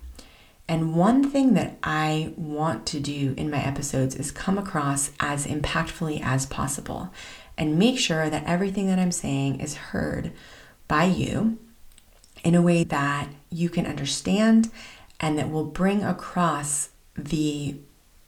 And 0.69 0.95
one 0.95 1.29
thing 1.29 1.53
that 1.53 1.77
I 1.81 2.33
want 2.35 2.85
to 2.87 2.99
do 2.99 3.33
in 3.37 3.49
my 3.49 3.63
episodes 3.63 4.15
is 4.15 4.31
come 4.31 4.57
across 4.57 5.11
as 5.19 5.45
impactfully 5.47 6.21
as 6.21 6.45
possible 6.45 7.13
and 7.57 7.79
make 7.79 7.97
sure 7.97 8.29
that 8.29 8.43
everything 8.45 8.87
that 8.87 8.99
I'm 8.99 9.11
saying 9.11 9.61
is 9.61 9.75
heard 9.75 10.31
by 10.87 11.05
you 11.05 11.57
in 12.43 12.53
a 12.53 12.61
way 12.61 12.83
that 12.83 13.29
you 13.49 13.69
can 13.69 13.85
understand 13.85 14.69
and 15.19 15.37
that 15.37 15.49
will 15.49 15.63
bring 15.63 16.03
across 16.03 16.89
the 17.15 17.75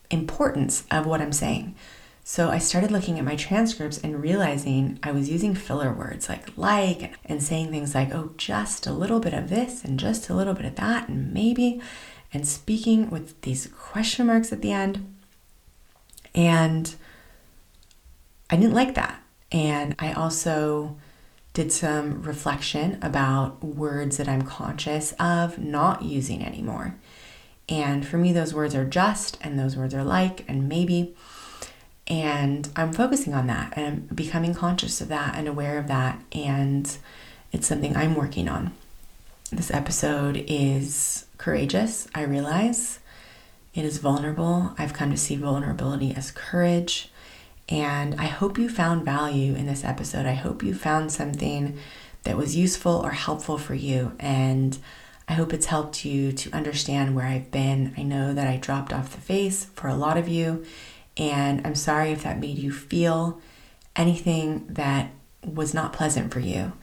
importance 0.10 0.86
of 0.90 1.06
what 1.06 1.22
I'm 1.22 1.34
saying. 1.34 1.76
So 2.24 2.50
I 2.50 2.58
started 2.60 2.92
looking 2.92 3.18
at 3.18 3.26
my 3.26 3.36
transcripts 3.36 3.98
and 3.98 4.22
realizing 4.22 5.00
I 5.02 5.12
was 5.12 5.30
using 5.30 5.56
filler 5.56 5.92
words 5.92 6.30
like 6.30 6.56
like 6.58 7.16
and 7.26 7.42
saying 7.42 7.72
things 7.72 7.96
like, 7.96 8.14
oh, 8.14 8.34
just 8.38 8.86
a 8.88 8.94
little 8.94 9.20
bit 9.20 9.34
of 9.34 9.50
this 9.50 9.84
and 9.84 10.00
just 10.00 10.30
a 10.30 10.36
little 10.36 10.54
bit 10.54 10.66
of 10.66 10.76
that 10.76 11.10
and 11.10 11.34
maybe, 11.34 11.82
and 12.34 12.48
speaking 12.48 13.10
with 13.10 13.40
these 13.42 13.68
question 13.68 14.28
marks 14.28 14.52
at 14.52 14.62
the 14.62 14.72
end. 14.72 15.16
And 16.36 16.94
I 18.50 18.56
didn't 18.56 18.74
like 18.74 18.96
that. 18.96 19.22
And 19.52 19.96
I 19.98 20.14
also 20.14 20.98
did 21.54 21.72
some 21.72 22.22
reflection 22.22 23.00
about 23.02 23.64
words 23.64 24.18
that 24.18 24.28
I'm 24.28 24.44
conscious 24.44 25.14
of 25.20 25.58
not 25.58 26.04
using 26.04 26.46
anymore. 26.46 26.96
And 27.68 28.06
for 28.06 28.18
me, 28.18 28.34
those 28.34 28.54
words 28.54 28.76
are 28.76 28.86
just, 28.86 29.38
and 29.42 29.58
those 29.58 29.76
words 29.76 29.94
are 29.94 30.04
like, 30.04 30.46
and 30.48 30.70
maybe. 30.70 31.16
And 32.08 32.70
I'm 32.76 32.94
focusing 32.94 33.34
on 33.34 33.48
that 33.48 33.74
and 33.76 33.86
I'm 33.86 34.16
becoming 34.16 34.56
conscious 34.56 35.02
of 35.02 35.10
that 35.10 35.36
and 35.36 35.48
aware 35.48 35.78
of 35.78 35.88
that. 35.88 36.20
And 36.32 36.98
it's 37.52 37.68
something 37.68 37.96
I'm 37.96 38.16
working 38.16 38.50
on. 38.50 38.74
This 39.52 39.72
episode 39.72 40.46
is 40.48 41.26
courageous, 41.40 42.08
I 42.14 42.22
realize. 42.22 43.00
It 43.74 43.84
is 43.84 43.98
vulnerable. 43.98 44.76
I've 44.78 44.94
come 44.94 45.10
to 45.10 45.18
see 45.18 45.36
vulnerability 45.38 46.14
as 46.16 46.30
courage. 46.30 47.10
And 47.68 48.14
I 48.22 48.26
hope 48.26 48.60
you 48.60 48.70
found 48.70 49.06
value 49.06 49.56
in 49.56 49.66
this 49.66 49.84
episode. 49.84 50.28
I 50.28 50.36
hope 50.36 50.62
you 50.62 50.76
found 50.76 51.12
something 51.12 51.80
that 52.24 52.38
was 52.38 52.56
useful 52.56 52.94
or 53.04 53.10
helpful 53.10 53.58
for 53.58 53.74
you. 53.74 54.12
And 54.20 54.78
I 55.28 55.34
hope 55.34 55.52
it's 55.52 55.66
helped 55.66 56.06
you 56.06 56.32
to 56.32 56.52
understand 56.52 57.16
where 57.16 57.26
I've 57.26 57.50
been. 57.50 57.96
I 57.98 58.04
know 58.04 58.36
that 58.36 58.48
I 58.48 58.58
dropped 58.58 58.94
off 58.94 59.16
the 59.16 59.22
face 59.22 59.66
for 59.74 59.88
a 59.88 59.96
lot 59.96 60.18
of 60.18 60.28
you, 60.28 60.64
and 61.18 61.66
I'm 61.66 61.76
sorry 61.76 62.12
if 62.12 62.24
that 62.24 62.40
made 62.40 62.58
you 62.58 62.72
feel 62.72 63.40
anything 63.96 64.68
that 64.70 65.12
was 65.44 65.74
not 65.74 65.94
pleasant 65.94 66.32
for 66.32 66.40
you. 66.40 66.74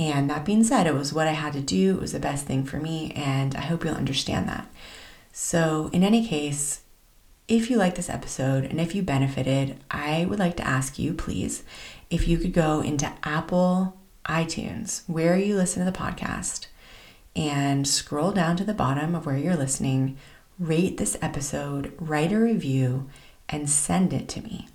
And 0.00 0.30
that 0.30 0.46
being 0.46 0.64
said, 0.64 0.86
it 0.86 0.94
was 0.94 1.12
what 1.12 1.28
I 1.28 1.32
had 1.32 1.52
to 1.52 1.60
do, 1.60 1.90
it 1.90 2.00
was 2.00 2.12
the 2.12 2.18
best 2.18 2.46
thing 2.46 2.64
for 2.64 2.78
me, 2.78 3.12
and 3.14 3.54
I 3.54 3.60
hope 3.60 3.84
you'll 3.84 3.94
understand 3.94 4.48
that. 4.48 4.66
So, 5.30 5.90
in 5.92 6.02
any 6.02 6.26
case, 6.26 6.80
if 7.48 7.68
you 7.68 7.76
like 7.76 7.96
this 7.96 8.08
episode 8.08 8.64
and 8.64 8.80
if 8.80 8.94
you 8.94 9.02
benefited, 9.02 9.76
I 9.90 10.24
would 10.24 10.38
like 10.38 10.56
to 10.56 10.66
ask 10.66 10.98
you, 10.98 11.12
please, 11.12 11.64
if 12.08 12.26
you 12.26 12.38
could 12.38 12.54
go 12.54 12.80
into 12.80 13.12
Apple 13.22 13.98
iTunes, 14.24 15.02
where 15.06 15.36
you 15.36 15.54
listen 15.54 15.84
to 15.84 15.90
the 15.90 15.96
podcast, 15.96 16.68
and 17.36 17.86
scroll 17.86 18.32
down 18.32 18.56
to 18.56 18.64
the 18.64 18.72
bottom 18.72 19.14
of 19.14 19.26
where 19.26 19.36
you're 19.36 19.54
listening, 19.54 20.16
rate 20.58 20.96
this 20.96 21.18
episode, 21.20 21.92
write 22.00 22.32
a 22.32 22.38
review, 22.38 23.10
and 23.50 23.68
send 23.68 24.14
it 24.14 24.28
to 24.30 24.40
me. 24.40 24.66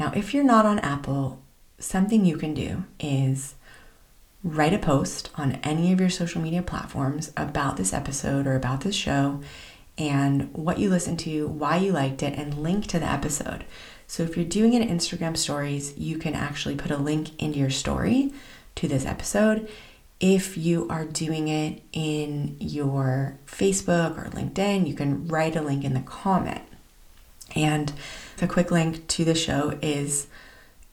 Now, 0.00 0.12
if 0.16 0.34
you're 0.34 0.42
not 0.42 0.66
on 0.66 0.80
Apple, 0.80 1.40
something 1.78 2.24
you 2.24 2.36
can 2.36 2.54
do 2.54 2.84
is 2.98 3.54
write 4.44 4.74
a 4.74 4.78
post 4.78 5.30
on 5.36 5.52
any 5.62 5.92
of 5.92 6.00
your 6.00 6.10
social 6.10 6.42
media 6.42 6.62
platforms 6.62 7.32
about 7.36 7.76
this 7.76 7.92
episode 7.92 8.46
or 8.46 8.56
about 8.56 8.80
this 8.80 8.94
show 8.94 9.40
and 9.98 10.52
what 10.52 10.78
you 10.78 10.88
listened 10.88 11.18
to, 11.20 11.46
why 11.46 11.76
you 11.76 11.92
liked 11.92 12.22
it, 12.22 12.36
and 12.38 12.58
link 12.58 12.86
to 12.86 12.98
the 12.98 13.06
episode. 13.06 13.64
So 14.06 14.22
if 14.22 14.36
you're 14.36 14.44
doing 14.44 14.74
in 14.74 14.86
Instagram 14.86 15.36
stories, 15.36 15.96
you 15.96 16.18
can 16.18 16.34
actually 16.34 16.76
put 16.76 16.90
a 16.90 16.96
link 16.96 17.40
into 17.40 17.58
your 17.58 17.70
story 17.70 18.32
to 18.76 18.88
this 18.88 19.06
episode. 19.06 19.68
If 20.18 20.56
you 20.56 20.88
are 20.88 21.04
doing 21.04 21.48
it 21.48 21.82
in 21.92 22.56
your 22.58 23.38
Facebook 23.46 24.18
or 24.18 24.30
LinkedIn, 24.30 24.86
you 24.86 24.94
can 24.94 25.28
write 25.28 25.56
a 25.56 25.62
link 25.62 25.84
in 25.84 25.94
the 25.94 26.00
comment. 26.00 26.62
And 27.54 27.92
the 28.38 28.48
quick 28.48 28.70
link 28.70 29.06
to 29.08 29.24
the 29.24 29.34
show 29.34 29.78
is 29.82 30.26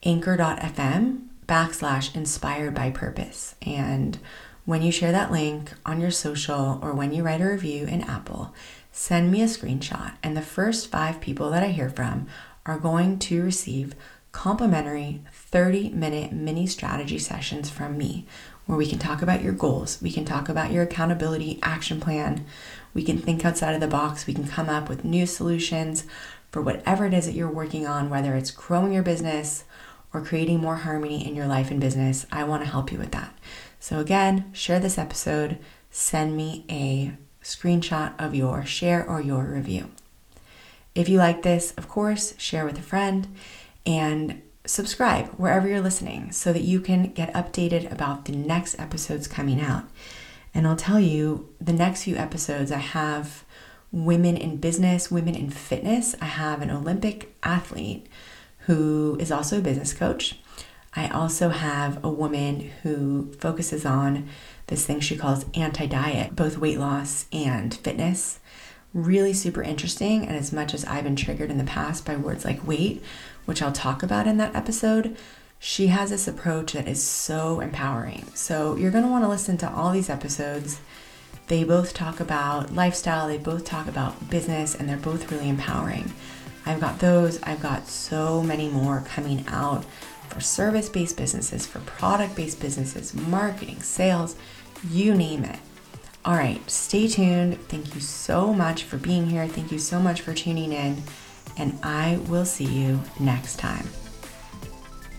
anchor.fm 0.03 1.28
backslash 1.49 2.15
inspired 2.15 2.75
by 2.75 2.91
purpose. 2.91 3.55
And 3.63 4.19
when 4.65 4.83
you 4.83 4.91
share 4.91 5.11
that 5.11 5.31
link 5.31 5.73
on 5.83 5.99
your 5.99 6.11
social 6.11 6.79
or 6.83 6.93
when 6.93 7.11
you 7.11 7.23
write 7.23 7.41
a 7.41 7.49
review 7.49 7.87
in 7.87 8.03
Apple, 8.03 8.53
send 8.91 9.31
me 9.31 9.41
a 9.41 9.45
screenshot. 9.45 10.13
And 10.21 10.37
the 10.37 10.43
first 10.43 10.91
five 10.91 11.19
people 11.19 11.49
that 11.49 11.63
I 11.63 11.69
hear 11.69 11.89
from 11.89 12.27
are 12.67 12.77
going 12.77 13.17
to 13.19 13.41
receive 13.41 13.95
complimentary 14.31 15.23
30 15.33 15.89
minute 15.89 16.31
mini 16.31 16.67
strategy 16.67 17.17
sessions 17.17 17.69
from 17.71 17.97
me 17.97 18.27
where 18.67 18.77
we 18.77 18.85
can 18.85 18.99
talk 18.99 19.23
about 19.23 19.41
your 19.41 19.53
goals, 19.53 19.99
we 19.99 20.11
can 20.11 20.25
talk 20.25 20.47
about 20.47 20.71
your 20.71 20.83
accountability 20.83 21.57
action 21.63 21.99
plan, 21.99 22.45
we 22.93 23.01
can 23.01 23.17
think 23.17 23.43
outside 23.43 23.73
of 23.73 23.81
the 23.81 23.87
box, 23.87 24.27
we 24.27 24.33
can 24.35 24.47
come 24.47 24.69
up 24.69 24.87
with 24.87 25.03
new 25.03 25.25
solutions 25.25 26.05
for 26.51 26.61
whatever 26.61 27.07
it 27.07 27.13
is 27.15 27.25
that 27.25 27.33
you're 27.33 27.49
working 27.49 27.87
on, 27.87 28.11
whether 28.11 28.35
it's 28.35 28.51
growing 28.51 28.93
your 28.93 29.01
business 29.01 29.63
or 30.13 30.21
creating 30.21 30.59
more 30.59 30.77
harmony 30.77 31.27
in 31.27 31.35
your 31.35 31.47
life 31.47 31.71
and 31.71 31.79
business. 31.79 32.25
I 32.31 32.43
want 32.43 32.63
to 32.63 32.69
help 32.69 32.91
you 32.91 32.97
with 32.97 33.11
that. 33.11 33.33
So, 33.79 33.99
again, 33.99 34.51
share 34.53 34.79
this 34.79 34.97
episode, 34.97 35.57
send 35.89 36.35
me 36.35 36.65
a 36.69 37.13
screenshot 37.43 38.13
of 38.19 38.35
your 38.35 38.65
share 38.65 39.07
or 39.07 39.21
your 39.21 39.43
review. 39.43 39.91
If 40.95 41.07
you 41.07 41.17
like 41.17 41.43
this, 41.43 41.73
of 41.77 41.87
course, 41.87 42.33
share 42.37 42.65
with 42.65 42.77
a 42.77 42.83
friend 42.83 43.35
and 43.85 44.41
subscribe 44.65 45.27
wherever 45.29 45.67
you're 45.67 45.81
listening 45.81 46.31
so 46.31 46.51
that 46.51 46.63
you 46.63 46.81
can 46.81 47.11
get 47.13 47.33
updated 47.33 47.91
about 47.91 48.25
the 48.25 48.33
next 48.33 48.79
episodes 48.79 49.27
coming 49.27 49.61
out. 49.61 49.85
And 50.53 50.67
I'll 50.67 50.75
tell 50.75 50.99
you, 50.99 51.49
the 51.61 51.73
next 51.73 52.03
few 52.03 52.15
episodes, 52.15 52.71
I 52.71 52.79
have 52.79 53.45
women 53.91 54.35
in 54.35 54.57
business, 54.57 55.09
women 55.09 55.35
in 55.35 55.49
fitness. 55.49 56.15
I 56.21 56.25
have 56.25 56.61
an 56.61 56.69
Olympic 56.69 57.35
athlete 57.43 58.07
who 58.69 59.17
is 59.19 59.31
also 59.31 59.57
a 59.57 59.61
business 59.61 59.93
coach. 59.93 60.37
I 60.93 61.07
also 61.07 61.49
have 61.49 62.05
a 62.05 62.09
woman 62.09 62.69
who 62.83 63.33
focuses 63.39 63.83
on 63.83 64.29
this 64.67 64.85
thing 64.85 64.99
she 64.99 65.17
calls 65.17 65.47
anti 65.55 65.87
diet, 65.87 66.35
both 66.35 66.59
weight 66.59 66.77
loss 66.77 67.25
and 67.33 67.73
fitness. 67.73 68.39
Really 68.93 69.33
super 69.33 69.63
interesting. 69.63 70.23
And 70.23 70.37
as 70.37 70.53
much 70.53 70.75
as 70.75 70.85
I've 70.85 71.03
been 71.03 71.15
triggered 71.15 71.49
in 71.49 71.57
the 71.57 71.63
past 71.63 72.05
by 72.05 72.15
words 72.15 72.45
like 72.45 72.67
weight, 72.67 73.03
which 73.45 73.63
I'll 73.63 73.71
talk 73.71 74.03
about 74.03 74.27
in 74.27 74.37
that 74.37 74.55
episode, 74.55 75.17
she 75.57 75.87
has 75.87 76.11
this 76.11 76.27
approach 76.27 76.73
that 76.73 76.87
is 76.87 77.01
so 77.01 77.61
empowering. 77.61 78.27
So 78.35 78.75
you're 78.75 78.91
going 78.91 79.03
to 79.03 79.09
want 79.09 79.23
to 79.23 79.29
listen 79.29 79.57
to 79.57 79.71
all 79.71 79.91
these 79.91 80.11
episodes 80.11 80.79
they 81.47 81.63
both 81.63 81.95
talk 81.95 82.19
about 82.19 82.75
lifestyle, 82.75 83.27
they 83.27 83.39
both 83.39 83.65
talk 83.65 83.87
about 83.87 84.29
business, 84.29 84.75
and 84.75 84.87
they're 84.87 84.97
both 84.97 85.31
really 85.31 85.49
empowering. 85.49 86.13
I've 86.69 86.79
got 86.79 86.99
those, 86.99 87.41
I've 87.41 87.63
got 87.63 87.87
so 87.87 88.43
many 88.43 88.69
more 88.69 89.01
coming 89.01 89.43
out 89.47 89.85
for 90.29 90.39
service 90.39 90.87
based 90.87 91.17
businesses, 91.17 91.65
for 91.65 91.79
product 91.79 92.35
based 92.35 92.61
businesses, 92.61 93.15
marketing, 93.15 93.81
sales, 93.81 94.35
you 94.87 95.15
name 95.15 95.45
it. 95.45 95.57
All 96.23 96.35
right, 96.35 96.61
stay 96.69 97.07
tuned. 97.07 97.59
Thank 97.69 97.95
you 97.95 98.01
so 98.01 98.53
much 98.53 98.83
for 98.83 98.97
being 98.97 99.27
here. 99.27 99.47
Thank 99.47 99.71
you 99.71 99.79
so 99.79 99.99
much 99.99 100.21
for 100.21 100.35
tuning 100.35 100.71
in, 100.71 101.01
and 101.57 101.79
I 101.81 102.19
will 102.27 102.45
see 102.45 102.65
you 102.65 103.01
next 103.19 103.57
time. 103.57 103.87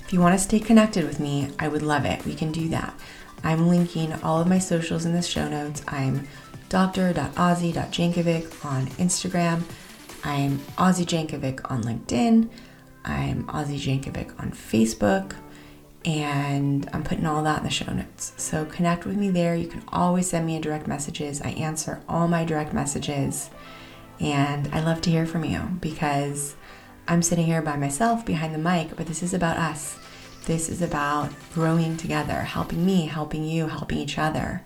If 0.05 0.13
you 0.13 0.21
want 0.21 0.39
to 0.39 0.45
stay 0.45 0.61
connected 0.61 1.05
with 1.05 1.19
me, 1.19 1.51
I 1.59 1.67
would 1.67 1.83
love 1.83 2.05
it. 2.05 2.25
We 2.25 2.37
can 2.37 2.53
do 2.53 2.69
that. 2.69 2.95
I'm 3.43 3.67
linking 3.67 4.13
all 4.23 4.41
of 4.41 4.47
my 4.47 4.61
socials 4.61 5.05
in 5.05 5.15
the 5.15 5.23
show 5.23 5.49
notes. 5.49 5.83
I'm 5.89 6.29
dr.ozzy.jankovic 6.69 8.65
on 8.65 8.87
Instagram. 8.87 9.65
I'm 10.23 10.59
Ozzy 10.77 11.07
Jankovic 11.07 11.71
on 11.71 11.83
LinkedIn. 11.83 12.51
I'm 13.05 13.45
Ozzy 13.47 13.79
Jankovic 13.79 14.39
on 14.39 14.53
Facebook. 14.53 15.35
And 16.05 16.89
I'm 16.93 17.03
putting 17.03 17.25
all 17.25 17.43
that 17.45 17.59
in 17.59 17.65
the 17.65 17.71
show 17.71 17.91
notes. 17.91 18.33
So 18.37 18.67
connect 18.67 19.07
with 19.07 19.17
me 19.17 19.31
there. 19.31 19.55
You 19.55 19.69
can 19.69 19.83
always 19.89 20.29
send 20.29 20.47
me 20.47 20.57
a 20.57 20.61
direct 20.61 20.87
messages. 20.87 21.41
I 21.41 21.51
answer 21.51 22.03
all 22.07 22.29
my 22.29 22.45
direct 22.45 22.75
messages. 22.75 23.51
And 24.19 24.69
I 24.75 24.81
love 24.81 25.01
to 25.03 25.11
hear 25.11 25.25
from 25.25 25.45
you 25.45 25.61
because 25.81 26.55
I'm 27.09 27.23
sitting 27.23 27.47
here 27.47 27.63
by 27.63 27.77
myself 27.77 28.25
behind 28.27 28.55
the 28.55 28.59
mic, 28.59 28.97
but 28.97 29.07
this 29.07 29.23
is 29.23 29.33
about 29.33 29.57
us. 29.57 29.99
This 30.45 30.69
is 30.69 30.83
about 30.83 31.31
growing 31.55 31.97
together, 31.97 32.41
helping 32.41 32.85
me, 32.85 33.07
helping 33.07 33.45
you, 33.45 33.69
helping 33.69 33.99
each 33.99 34.19
other. 34.19 34.63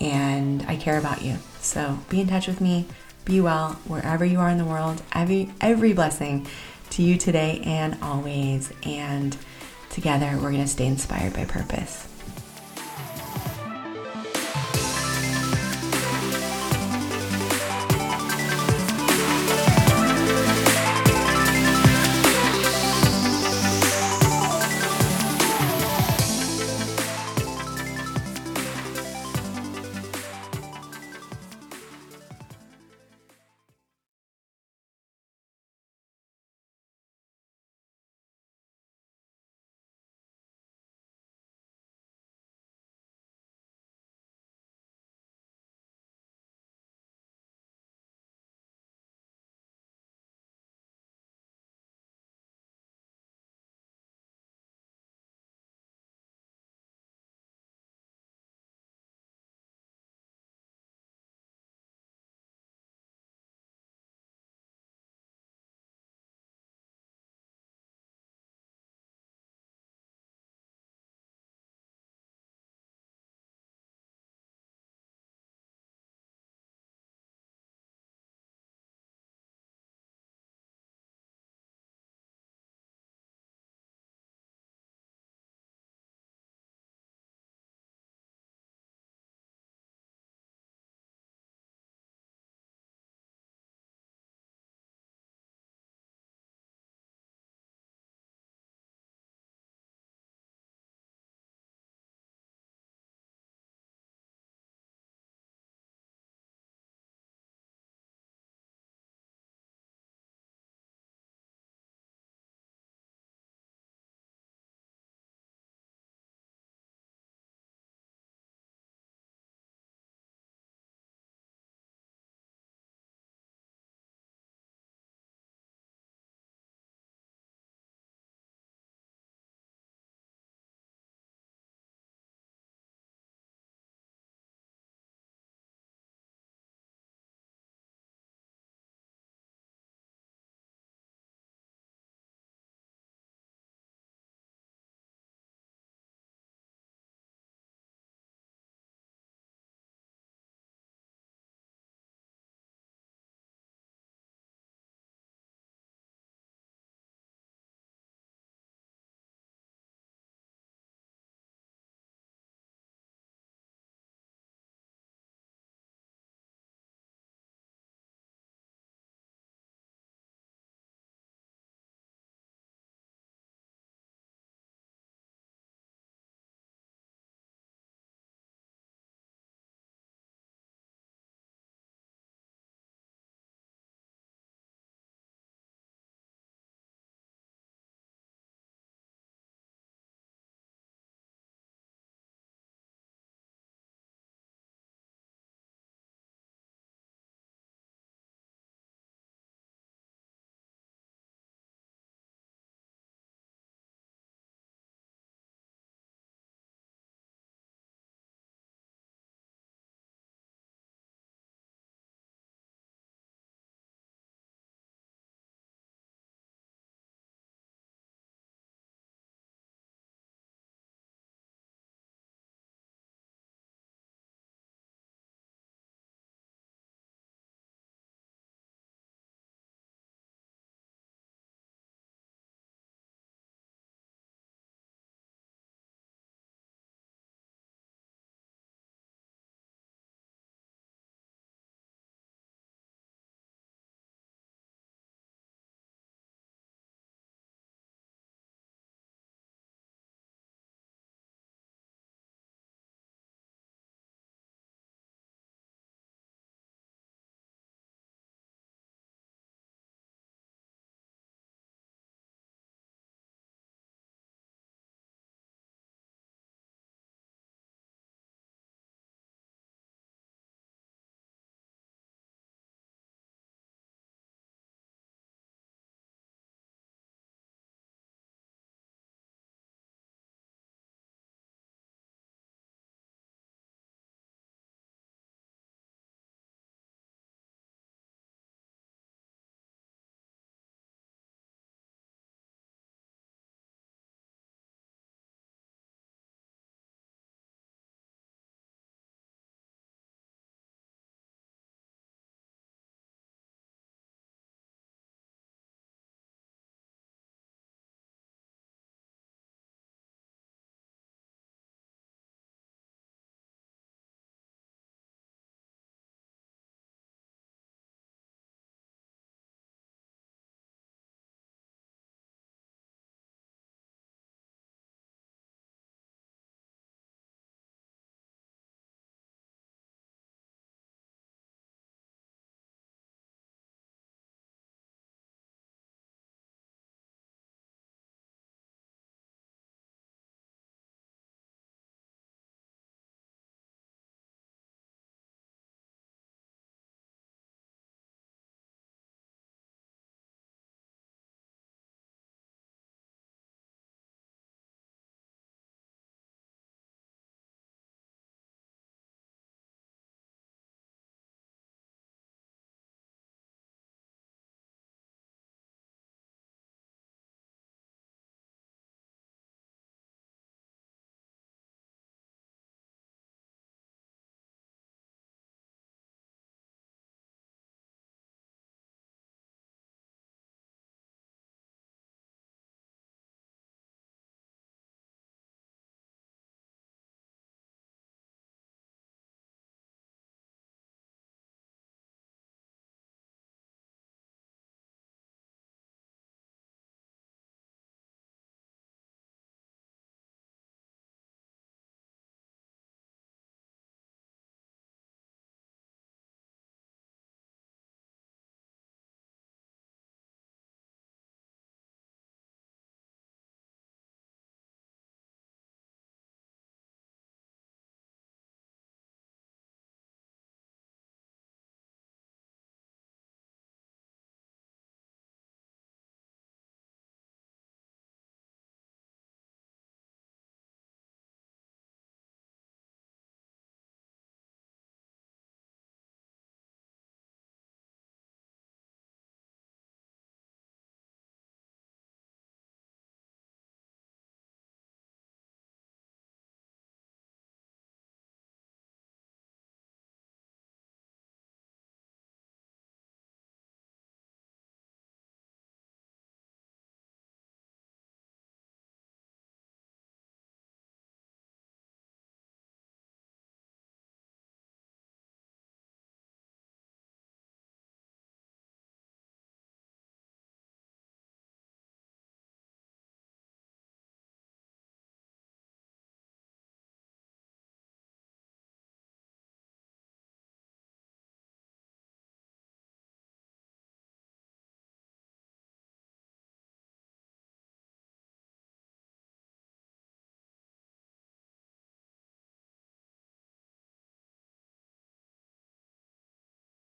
And 0.00 0.62
I 0.68 0.76
care 0.76 0.98
about 0.98 1.22
you. 1.22 1.36
So 1.60 1.98
be 2.08 2.20
in 2.20 2.26
touch 2.28 2.48
with 2.48 2.60
me. 2.60 2.86
Be 3.28 3.42
well 3.42 3.72
wherever 3.84 4.24
you 4.24 4.40
are 4.40 4.48
in 4.48 4.56
the 4.56 4.64
world. 4.64 5.02
Every 5.12 5.50
every 5.60 5.92
blessing 5.92 6.46
to 6.90 7.02
you 7.02 7.18
today 7.18 7.60
and 7.62 7.98
always. 8.02 8.72
And 8.84 9.36
together 9.90 10.30
we're 10.36 10.50
going 10.50 10.62
to 10.62 10.66
stay 10.66 10.86
inspired 10.86 11.34
by 11.34 11.44
purpose. 11.44 12.07